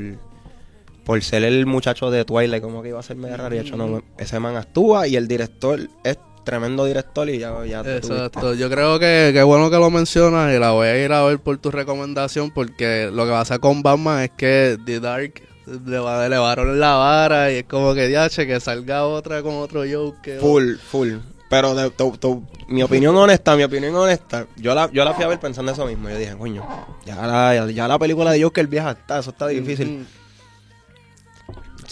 por 1.05 1.21
ser 1.23 1.43
el 1.43 1.65
muchacho 1.65 2.09
de 2.11 2.25
Twilight, 2.25 2.61
como 2.63 2.81
que 2.81 2.89
iba 2.89 2.99
a 2.99 3.03
ser 3.03 3.15
medio 3.17 3.37
raro. 3.37 3.53
Y 3.55 3.59
de 3.59 3.63
hecho, 3.65 3.77
no, 3.77 4.01
ese 4.17 4.39
man 4.39 4.55
actúa 4.55 5.07
y 5.07 5.15
el 5.15 5.27
director 5.27 5.79
es 6.03 6.17
tremendo 6.43 6.83
director 6.85 7.29
y 7.29 7.39
ya, 7.39 7.53
ya 7.65 7.83
te 7.83 8.01
tuviste. 8.01 8.15
Exacto, 8.25 8.53
yo 8.53 8.69
creo 8.69 8.99
que, 8.99 9.31
que 9.33 9.43
bueno 9.43 9.69
que 9.69 9.77
lo 9.77 9.89
mencionas 9.89 10.53
y 10.53 10.59
la 10.59 10.71
voy 10.71 10.87
a 10.87 11.03
ir 11.05 11.11
a 11.13 11.23
ver 11.23 11.39
por 11.39 11.57
tu 11.57 11.71
recomendación 11.71 12.51
porque 12.51 13.09
lo 13.13 13.25
que 13.25 13.31
pasa 13.31 13.59
con 13.59 13.81
Batman 13.81 14.23
es 14.23 14.31
que 14.31 14.77
The 14.85 14.99
Dark 14.99 15.41
le 15.85 15.99
va- 15.99 16.25
elevaron 16.25 16.77
la 16.81 16.95
vara 16.95 17.49
y 17.51 17.55
es 17.59 17.63
como 17.63 17.93
que 17.93 18.07
diache 18.09 18.45
que 18.45 18.59
salga 18.59 19.05
otra 19.05 19.41
con 19.41 19.55
otro 19.55 19.83
Joker. 19.89 20.39
Full, 20.41 20.75
full. 20.75 21.13
Pero 21.49 21.73
de- 21.75 21.91
tu- 21.91 22.17
tu- 22.17 22.43
mi 22.67 22.83
opinión 22.83 23.15
honesta, 23.15 23.55
mi 23.55 23.63
opinión 23.63 23.95
honesta, 23.95 24.45
yo 24.57 24.73
la, 24.75 24.91
yo 24.91 25.05
la 25.05 25.13
fui 25.13 25.23
a 25.23 25.27
ver 25.27 25.39
pensando 25.39 25.71
eso 25.71 25.85
mismo. 25.85 26.09
Yo 26.09 26.17
dije, 26.17 26.35
coño, 26.37 26.65
ya 27.05 27.15
la, 27.25 27.69
ya, 27.71 27.87
la 27.87 27.97
película 27.99 28.31
de 28.31 28.43
Joker 28.43 28.67
vieja 28.67 28.91
está, 28.91 29.19
eso 29.19 29.29
está 29.29 29.47
difícil. 29.47 29.99
Mm, 29.99 30.05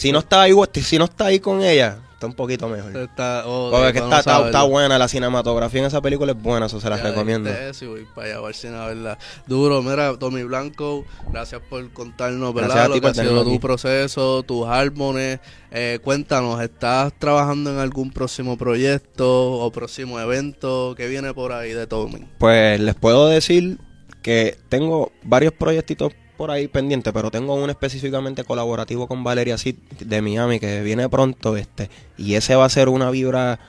Si 0.02 0.10
no 0.10 0.18
está 0.18 0.42
ahí, 0.42 0.52
si 0.82 0.98
no 0.98 1.04
está 1.04 1.26
ahí 1.26 1.38
con 1.38 1.62
ella, 1.62 1.98
está 2.14 2.26
un 2.26 2.32
poquito 2.32 2.68
mejor. 2.68 2.96
Está, 2.96 3.44
oh, 3.46 3.70
Porque 3.70 4.00
bueno 4.00 4.06
está, 4.06 4.18
está, 4.18 4.30
saberlo. 4.32 4.46
está 4.48 4.62
buena, 4.64 4.98
la 4.98 5.06
cinematografía 5.06 5.80
en 5.80 5.86
esa 5.86 6.00
película 6.00 6.32
es 6.32 6.42
buena, 6.42 6.66
eso 6.66 6.80
se 6.80 6.90
la 6.90 6.96
Ya 6.96 7.04
recomiendo. 7.04 7.48
eso 7.48 7.84
y 7.84 7.88
voy 7.88 8.06
para 8.12 8.26
allá 8.26 8.38
a 8.38 8.40
ver 8.40 8.54
si 8.56 8.66
no, 8.66 8.84
¿verdad? 8.84 9.16
Duro, 9.46 9.80
mira, 9.80 10.18
Tommy 10.18 10.42
Blanco, 10.42 11.04
gracias 11.30 11.60
por 11.70 11.88
contarnos, 11.92 12.52
¿verdad? 12.52 12.70
Gracias 12.70 12.84
a 12.84 12.88
Lo 12.88 13.00
que 13.00 13.06
ha 13.06 13.14
sido 13.14 13.44
tu 13.44 13.60
proceso, 13.60 14.42
tus 14.42 14.66
álbumes. 14.66 15.38
Eh, 15.70 16.00
cuéntanos, 16.02 16.60
¿estás 16.60 17.12
trabajando 17.16 17.70
en 17.70 17.78
algún 17.78 18.10
próximo 18.10 18.58
proyecto 18.58 19.52
o 19.52 19.70
próximo 19.70 20.18
evento 20.18 20.94
que 20.96 21.06
viene 21.06 21.32
por 21.32 21.52
ahí 21.52 21.74
de 21.74 21.86
Tommy? 21.86 22.26
Pues 22.38 22.80
les 22.80 22.96
puedo 22.96 23.28
decir 23.28 23.78
que 24.20 24.58
tengo 24.68 25.12
varios 25.22 25.52
proyectitos 25.52 26.12
por 26.42 26.50
ahí 26.50 26.66
pendientes, 26.66 27.12
pero 27.12 27.30
tengo 27.30 27.54
uno 27.54 27.70
específicamente 27.70 28.42
colaborativo 28.42 29.06
con 29.06 29.22
Valeria 29.22 29.56
Cid 29.56 29.76
de 30.00 30.20
Miami 30.20 30.58
que 30.58 30.82
viene 30.82 31.08
pronto, 31.08 31.56
este, 31.56 31.88
y 32.18 32.34
ese 32.34 32.56
va 32.56 32.64
a 32.64 32.68
ser 32.68 32.88
una 32.88 33.12
vibra 33.12 33.60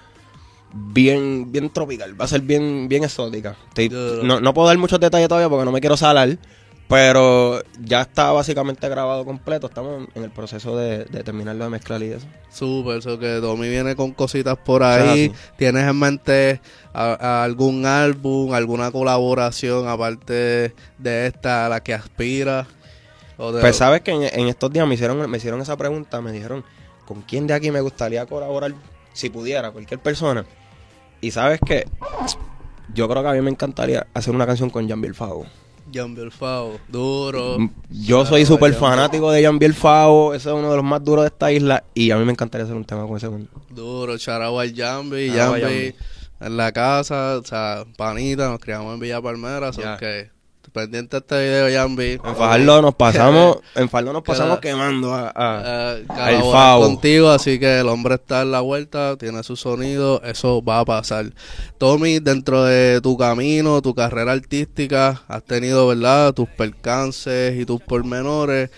bien, 0.73 1.51
bien 1.51 1.69
tropical, 1.69 2.19
va 2.19 2.25
a 2.25 2.27
ser 2.27 2.41
bien, 2.41 2.87
bien 2.89 3.03
exótica. 3.03 3.55
No, 4.23 4.39
no 4.39 4.55
puedo 4.55 4.69
dar 4.69 4.79
muchos 4.79 4.99
detalles 4.99 5.29
todavía 5.29 5.49
porque 5.49 5.65
no 5.65 5.71
me 5.71 5.81
quiero 5.81 5.95
salar, 5.97 6.39
pero 6.93 7.59
ya 7.81 8.01
está 8.03 8.31
básicamente 8.31 8.87
grabado 8.87 9.25
completo, 9.25 9.65
estamos 9.65 10.07
en 10.13 10.23
el 10.23 10.29
proceso 10.29 10.77
de, 10.77 11.05
de 11.05 11.23
terminarlo 11.23 11.63
de 11.63 11.69
mezclar 11.71 12.03
y 12.03 12.11
eso. 12.11 12.27
Súper, 12.51 12.97
eso 12.99 13.17
que 13.17 13.39
Tommy 13.41 13.67
viene 13.67 13.95
con 13.95 14.11
cositas 14.11 14.57
por 14.57 14.83
ahí. 14.83 15.31
Ah. 15.33 15.53
¿Tienes 15.57 15.89
en 15.89 15.97
mente 15.97 16.61
a- 16.93 17.13
a 17.39 17.43
algún 17.43 17.87
álbum, 17.87 18.53
alguna 18.53 18.91
colaboración 18.91 19.87
aparte 19.87 20.75
de 20.99 21.25
esta 21.27 21.65
a 21.65 21.69
la 21.69 21.81
que 21.81 21.95
aspiras? 21.95 22.67
De- 23.39 23.59
Pues 23.59 23.75
sabes 23.75 24.01
que 24.01 24.11
en, 24.11 24.21
en 24.23 24.47
estos 24.47 24.71
días 24.71 24.87
me 24.87 24.93
hicieron, 24.93 25.27
me 25.29 25.37
hicieron 25.37 25.59
esa 25.61 25.75
pregunta, 25.75 26.21
me 26.21 26.31
dijeron, 26.31 26.63
¿con 27.07 27.21
quién 27.23 27.47
de 27.47 27.55
aquí 27.55 27.71
me 27.71 27.81
gustaría 27.81 28.25
colaborar 28.27 28.71
si 29.13 29.31
pudiera, 29.31 29.71
cualquier 29.71 29.99
persona? 29.99 30.45
Y 31.21 31.31
sabes 31.31 31.59
que 31.65 31.87
yo 32.93 33.09
creo 33.09 33.23
que 33.23 33.29
a 33.29 33.33
mí 33.33 33.41
me 33.41 33.49
encantaría 33.49 34.05
hacer 34.13 34.35
una 34.35 34.45
canción 34.45 34.69
con 34.69 34.87
Jan 34.87 35.01
Favo. 35.15 35.47
Jan 35.93 36.15
Belfao, 36.15 36.79
duro. 36.87 37.57
Yo 37.89 38.25
soy 38.25 38.45
súper 38.45 38.73
fanático 38.73 39.31
de 39.31 39.43
Jan 39.43 39.59
Favo, 39.73 40.33
ese 40.33 40.49
es 40.49 40.55
uno 40.55 40.69
de 40.71 40.75
los 40.77 40.85
más 40.85 41.03
duros 41.03 41.23
de 41.23 41.27
esta 41.29 41.51
isla 41.51 41.83
y 41.93 42.11
a 42.11 42.17
mí 42.17 42.25
me 42.25 42.31
encantaría 42.31 42.65
hacer 42.65 42.75
un 42.75 42.85
tema 42.85 43.05
con 43.07 43.17
ese. 43.17 43.27
con- 43.27 43.47
Duro, 43.69 44.17
charao 44.17 44.59
al 44.59 44.73
Jambi, 44.75 45.29
Jambi 45.29 45.93
en 46.39 46.57
la 46.57 46.71
casa, 46.73 47.37
o 47.37 47.45
sea, 47.45 47.85
panita, 47.95 48.49
nos 48.49 48.59
criamos 48.59 48.93
en 48.93 48.99
Villa 48.99 49.21
Palmera, 49.21 49.71
Ya. 49.71 49.97
que 49.97 50.29
pendiente 50.73 51.15
de 51.15 51.19
este 51.19 51.39
video, 51.41 51.79
Jambi. 51.79 52.11
En 52.13 52.35
Fajardo 52.35 52.81
nos 52.81 52.95
pasamos, 52.95 53.57
en 53.75 53.87
Fajardo 53.87 54.13
nos 54.13 54.23
pasamos 54.23 54.59
quemando 54.59 55.13
a, 55.13 55.31
a- 55.33 55.91
al 55.91 56.05
colaborar 56.07 56.51
Favo. 56.51 56.83
contigo, 56.85 57.29
así 57.29 57.59
que 57.59 57.79
el 57.79 57.87
hombre 57.87 58.15
está 58.15 58.41
en 58.41 58.51
la 58.51 58.61
vuelta, 58.61 59.15
tiene 59.17 59.43
su 59.43 59.55
sonido, 59.55 60.21
eso 60.23 60.61
va 60.63 60.79
a 60.79 60.85
pasar. 60.85 61.27
Tommy, 61.77 62.19
dentro 62.19 62.63
de 62.65 62.99
tu 63.01 63.17
camino, 63.17 63.81
tu 63.81 63.93
carrera 63.95 64.33
artística, 64.33 65.23
has 65.27 65.43
tenido, 65.43 65.87
¿verdad?, 65.87 66.33
tus 66.33 66.49
percances 66.49 67.57
y 67.59 67.65
tus 67.65 67.79
pormenores. 67.81 68.69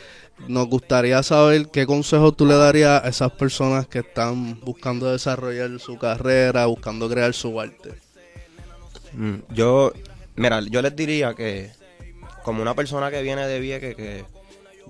Nos 0.50 0.68
gustaría 0.68 1.24
saber 1.24 1.70
qué 1.70 1.86
consejos 1.86 2.36
tú 2.36 2.46
le 2.46 2.56
darías 2.56 3.02
a 3.04 3.08
esas 3.08 3.32
personas 3.32 3.88
que 3.88 4.00
están 4.00 4.60
buscando 4.60 5.10
desarrollar 5.10 5.80
su 5.80 5.98
carrera, 5.98 6.66
buscando 6.66 7.10
crear 7.10 7.34
su 7.34 7.58
arte. 7.60 7.94
Mm, 9.14 9.36
Yo, 9.54 9.94
mira, 10.36 10.60
yo 10.70 10.82
les 10.82 10.94
diría 10.94 11.34
que 11.34 11.72
como 12.46 12.62
una 12.62 12.76
persona 12.76 13.10
que 13.10 13.24
viene 13.24 13.48
de 13.48 13.60
Vieques, 13.60 13.96
que 13.96 14.24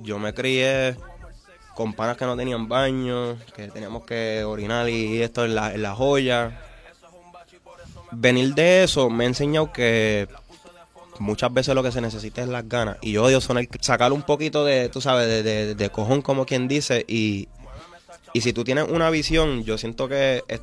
yo 0.04 0.20
me 0.20 0.34
crié 0.34 0.96
con 1.74 1.94
panas 1.94 2.18
que 2.18 2.26
no 2.26 2.36
tenían 2.36 2.68
baño, 2.68 3.38
que 3.56 3.70
teníamos 3.70 4.04
que 4.06 4.44
orinar 4.44 4.89
y 4.89 5.22
esto 5.22 5.46
en 5.46 5.56
la, 5.56 5.74
en 5.74 5.82
la 5.82 5.96
joya. 5.96 6.62
Venir 8.12 8.54
de 8.54 8.84
eso 8.84 9.10
me 9.10 9.24
ha 9.24 9.28
enseñado 9.28 9.72
que 9.72 10.28
muchas 11.20 11.54
veces 11.54 11.74
lo 11.76 11.82
que 11.82 11.91
se 11.94 12.02
necesita 12.02 12.41
es 12.41 12.50
las 12.50 12.68
ganas. 12.68 12.98
Y 13.02 13.13
yo 13.13 13.24
odio 13.24 13.39
sacar 13.82 14.12
un 14.12 14.22
poquito 14.24 14.65
de, 14.65 14.89
tú 14.89 15.00
sabes, 15.00 15.28
de, 15.28 15.41
de- 15.44 15.76
de 15.76 15.89
cojón 15.89 16.22
como 16.22 16.46
quien 16.46 16.68
dice. 16.68 17.06
Y, 17.08 17.48
y 18.34 18.41
si 18.41 18.52
tú 18.52 18.63
tienes 18.65 18.86
una 18.89 19.10
visión, 19.10 19.63
yo 19.63 19.78
siento 19.78 20.08
que 20.10 20.44
es 20.50 20.62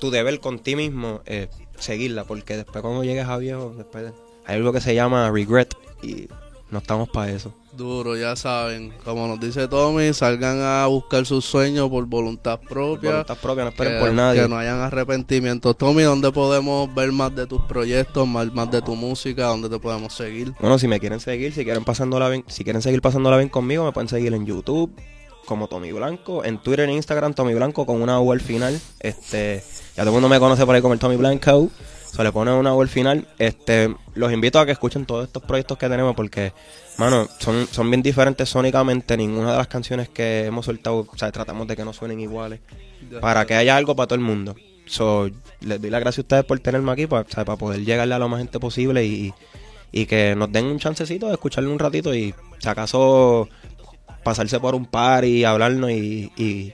tu 0.00 0.10
deber 0.10 0.38
con 0.40 0.60
ti 0.60 0.76
mismo 0.76 1.20
eh, 1.26 1.48
seguirla, 1.78 2.22
porque 2.24 2.56
después 2.56 2.80
cuando 2.82 3.02
llegues 3.02 3.26
a 3.26 3.38
viejo, 3.38 3.74
después 3.76 4.12
hay 4.46 4.56
algo 4.56 4.72
que 4.72 4.80
se 4.80 4.94
llama 4.94 5.30
regret 5.32 5.74
y 6.06 6.28
no 6.70 6.78
estamos 6.78 7.08
para 7.08 7.30
eso. 7.30 7.52
Duro, 7.76 8.16
ya 8.16 8.34
saben, 8.36 8.92
como 9.04 9.28
nos 9.28 9.38
dice 9.38 9.68
Tommy, 9.68 10.12
salgan 10.14 10.60
a 10.62 10.86
buscar 10.86 11.26
sus 11.26 11.44
sueños 11.44 11.90
por 11.90 12.06
voluntad 12.06 12.58
propia. 12.58 13.10
Voluntad 13.10 13.36
propia, 13.36 13.64
no 13.64 13.70
esperen 13.70 13.94
que, 13.94 14.00
por 14.00 14.12
nadie. 14.12 14.42
que 14.42 14.48
no 14.48 14.56
hayan 14.56 14.80
arrepentimientos. 14.80 15.76
Tommy, 15.76 16.02
¿dónde 16.02 16.32
podemos 16.32 16.92
ver 16.94 17.12
más 17.12 17.36
de 17.36 17.46
tus 17.46 17.62
proyectos, 17.62 18.26
más, 18.26 18.52
más 18.52 18.70
de 18.70 18.80
tu 18.80 18.96
música? 18.96 19.46
¿Dónde 19.46 19.68
te 19.68 19.78
podemos 19.78 20.14
seguir? 20.14 20.54
Bueno, 20.58 20.78
si 20.78 20.88
me 20.88 20.98
quieren 20.98 21.20
seguir, 21.20 21.52
si 21.52 21.64
quieren 21.64 21.84
pasándola 21.84 22.30
bien, 22.30 22.44
si 22.48 22.64
quieren 22.64 22.80
seguir 22.80 23.02
pasándola 23.02 23.36
bien 23.36 23.50
conmigo, 23.50 23.84
me 23.84 23.92
pueden 23.92 24.08
seguir 24.08 24.32
en 24.32 24.46
YouTube 24.46 24.90
como 25.46 25.68
Tommy 25.68 25.92
Blanco, 25.92 26.44
en 26.44 26.58
Twitter 26.58 26.88
e 26.88 26.92
Instagram 26.92 27.34
Tommy 27.34 27.54
Blanco 27.54 27.86
con 27.86 28.02
una 28.02 28.18
U 28.20 28.32
al 28.32 28.40
final. 28.40 28.80
Este, 29.00 29.62
ya 29.96 30.02
todo 30.02 30.08
el 30.08 30.12
mundo 30.12 30.28
me 30.28 30.40
conoce 30.40 30.66
por 30.66 30.74
ahí 30.74 30.82
como 30.82 30.94
el 30.94 31.00
Tommy 31.00 31.16
Blanco. 31.16 31.70
Se 32.16 32.24
le 32.24 32.32
pone 32.32 32.50
una 32.50 32.72
al 32.72 32.88
final. 32.88 33.28
Este, 33.38 33.94
los 34.14 34.32
invito 34.32 34.58
a 34.58 34.64
que 34.64 34.72
escuchen 34.72 35.04
todos 35.04 35.26
estos 35.26 35.42
proyectos 35.42 35.76
que 35.76 35.86
tenemos 35.86 36.16
porque, 36.16 36.54
mano, 36.96 37.28
son, 37.38 37.66
son 37.70 37.90
bien 37.90 38.02
diferentes 38.02 38.48
sónicamente. 38.48 39.18
Ninguna 39.18 39.52
de 39.52 39.58
las 39.58 39.68
canciones 39.68 40.08
que 40.08 40.46
hemos 40.46 40.64
soltado, 40.64 41.06
o 41.12 41.18
sea, 41.18 41.30
tratamos 41.30 41.68
de 41.68 41.76
que 41.76 41.84
no 41.84 41.92
suenen 41.92 42.18
iguales. 42.18 42.60
Para 43.20 43.44
que 43.44 43.54
haya 43.54 43.76
algo 43.76 43.94
para 43.94 44.06
todo 44.06 44.14
el 44.14 44.24
mundo. 44.24 44.56
So, 44.86 45.28
les 45.60 45.78
doy 45.78 45.90
las 45.90 46.00
gracias 46.00 46.20
a 46.20 46.22
ustedes 46.22 46.44
por 46.46 46.58
tenerme 46.60 46.90
aquí, 46.90 47.06
para, 47.06 47.24
para 47.24 47.56
poder 47.56 47.84
llegarle 47.84 48.14
a 48.14 48.18
lo 48.18 48.30
más 48.30 48.38
gente 48.38 48.58
posible 48.58 49.04
y, 49.04 49.34
y 49.92 50.06
que 50.06 50.34
nos 50.36 50.50
den 50.50 50.64
un 50.64 50.78
chancecito 50.78 51.26
de 51.26 51.34
escucharle 51.34 51.68
un 51.68 51.78
ratito 51.78 52.14
y 52.14 52.34
si 52.58 52.68
acaso 52.68 53.46
pasarse 54.24 54.58
por 54.58 54.74
un 54.74 54.86
par 54.86 55.26
y 55.26 55.44
hablarnos 55.44 55.90
y, 55.90 56.32
y 56.36 56.72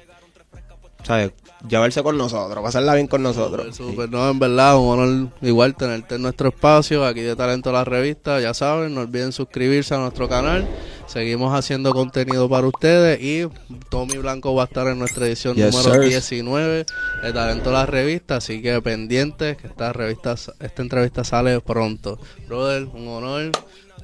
¿sabes? 1.03 1.33
Llevarse 1.69 2.03
con 2.03 2.19
nosotros, 2.19 2.61
pasarla 2.61 2.95
bien 2.95 3.07
con 3.07 3.23
nosotros. 3.23 3.77
Súper, 3.77 3.93
súper, 3.93 4.11
no, 4.11 4.29
en 4.29 4.39
verdad, 4.41 4.77
un 4.79 4.99
honor 4.99 5.29
igual 5.43 5.77
tenerte 5.77 6.17
en 6.17 6.23
nuestro 6.23 6.49
espacio, 6.49 7.07
aquí 7.07 7.21
de 7.21 7.37
Talento 7.37 7.71
La 7.71 7.85
Revista, 7.85 8.41
ya 8.41 8.53
saben, 8.53 8.95
no 8.95 9.03
olviden 9.03 9.31
suscribirse 9.31 9.95
a 9.95 9.99
nuestro 9.99 10.29
canal, 10.29 10.67
seguimos 11.07 11.55
haciendo 11.55 11.93
contenido 11.93 12.49
para 12.49 12.67
ustedes 12.67 13.21
y 13.23 13.49
Tommy 13.91 14.17
Blanco 14.17 14.55
va 14.57 14.63
a 14.63 14.67
estar 14.67 14.89
en 14.89 14.99
nuestra 14.99 15.27
edición 15.27 15.55
Yes, 15.55 15.73
número 15.73 16.03
sir. 16.03 16.11
19 16.11 16.87
de 17.23 17.33
Talento 17.33 17.71
La 17.71 17.87
Revista, 17.87 18.37
así 18.37 18.61
que 18.61 18.83
pendientes 18.83 19.57
que 19.57 19.69
esta 19.69 19.93
revista, 19.93 20.35
esta 20.35 20.83
entrevista 20.83 21.23
sale 21.23 21.61
pronto. 21.61 22.19
Brother, 22.49 22.89
un 22.93 23.07
honor, 23.07 23.53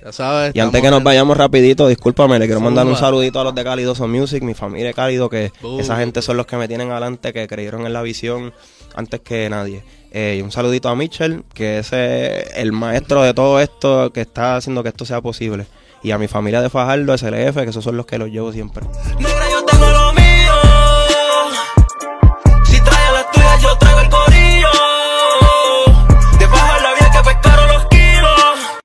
ya 0.04 0.12
sabes. 0.12 0.52
Y 0.54 0.60
antes 0.60 0.80
que 0.80 0.90
nos 0.90 1.02
vayamos 1.02 1.36
rapidito, 1.36 1.88
discúlpame, 1.88 2.38
le 2.38 2.46
quiero 2.46 2.60
mandar 2.60 2.86
un 2.86 2.96
saludito 2.96 3.40
a 3.40 3.44
los 3.44 3.54
de 3.54 3.64
Cálidoso 3.64 4.06
Music, 4.08 4.42
mi 4.42 4.54
familia 4.54 4.88
de 4.88 4.94
Cálido, 4.94 5.28
que 5.28 5.52
Boom. 5.60 5.80
esa 5.80 5.96
gente 5.96 6.22
son 6.22 6.36
los 6.36 6.46
que 6.46 6.56
me 6.56 6.68
tienen 6.68 6.90
adelante, 6.90 7.32
que 7.32 7.46
creyeron 7.46 7.86
en 7.86 7.92
la 7.92 8.02
visión 8.02 8.52
antes 8.94 9.20
que 9.20 9.48
nadie. 9.50 9.82
Eh, 10.10 10.36
y 10.38 10.42
un 10.42 10.50
saludito 10.50 10.88
a 10.88 10.96
Mitchell, 10.96 11.44
que 11.52 11.78
es 11.78 11.92
el 11.92 12.72
maestro 12.72 13.22
de 13.22 13.34
todo 13.34 13.60
esto, 13.60 14.12
que 14.12 14.22
está 14.22 14.56
haciendo 14.56 14.82
que 14.82 14.88
esto 14.88 15.04
sea 15.04 15.20
posible. 15.20 15.66
Y 16.02 16.12
a 16.12 16.18
mi 16.18 16.28
familia 16.28 16.62
de 16.62 16.70
Fajardo, 16.70 17.16
SLF, 17.16 17.56
que 17.56 17.70
esos 17.70 17.82
son 17.84 17.96
los 17.96 18.06
que 18.06 18.18
los 18.18 18.30
llevo 18.30 18.52
siempre. 18.52 18.86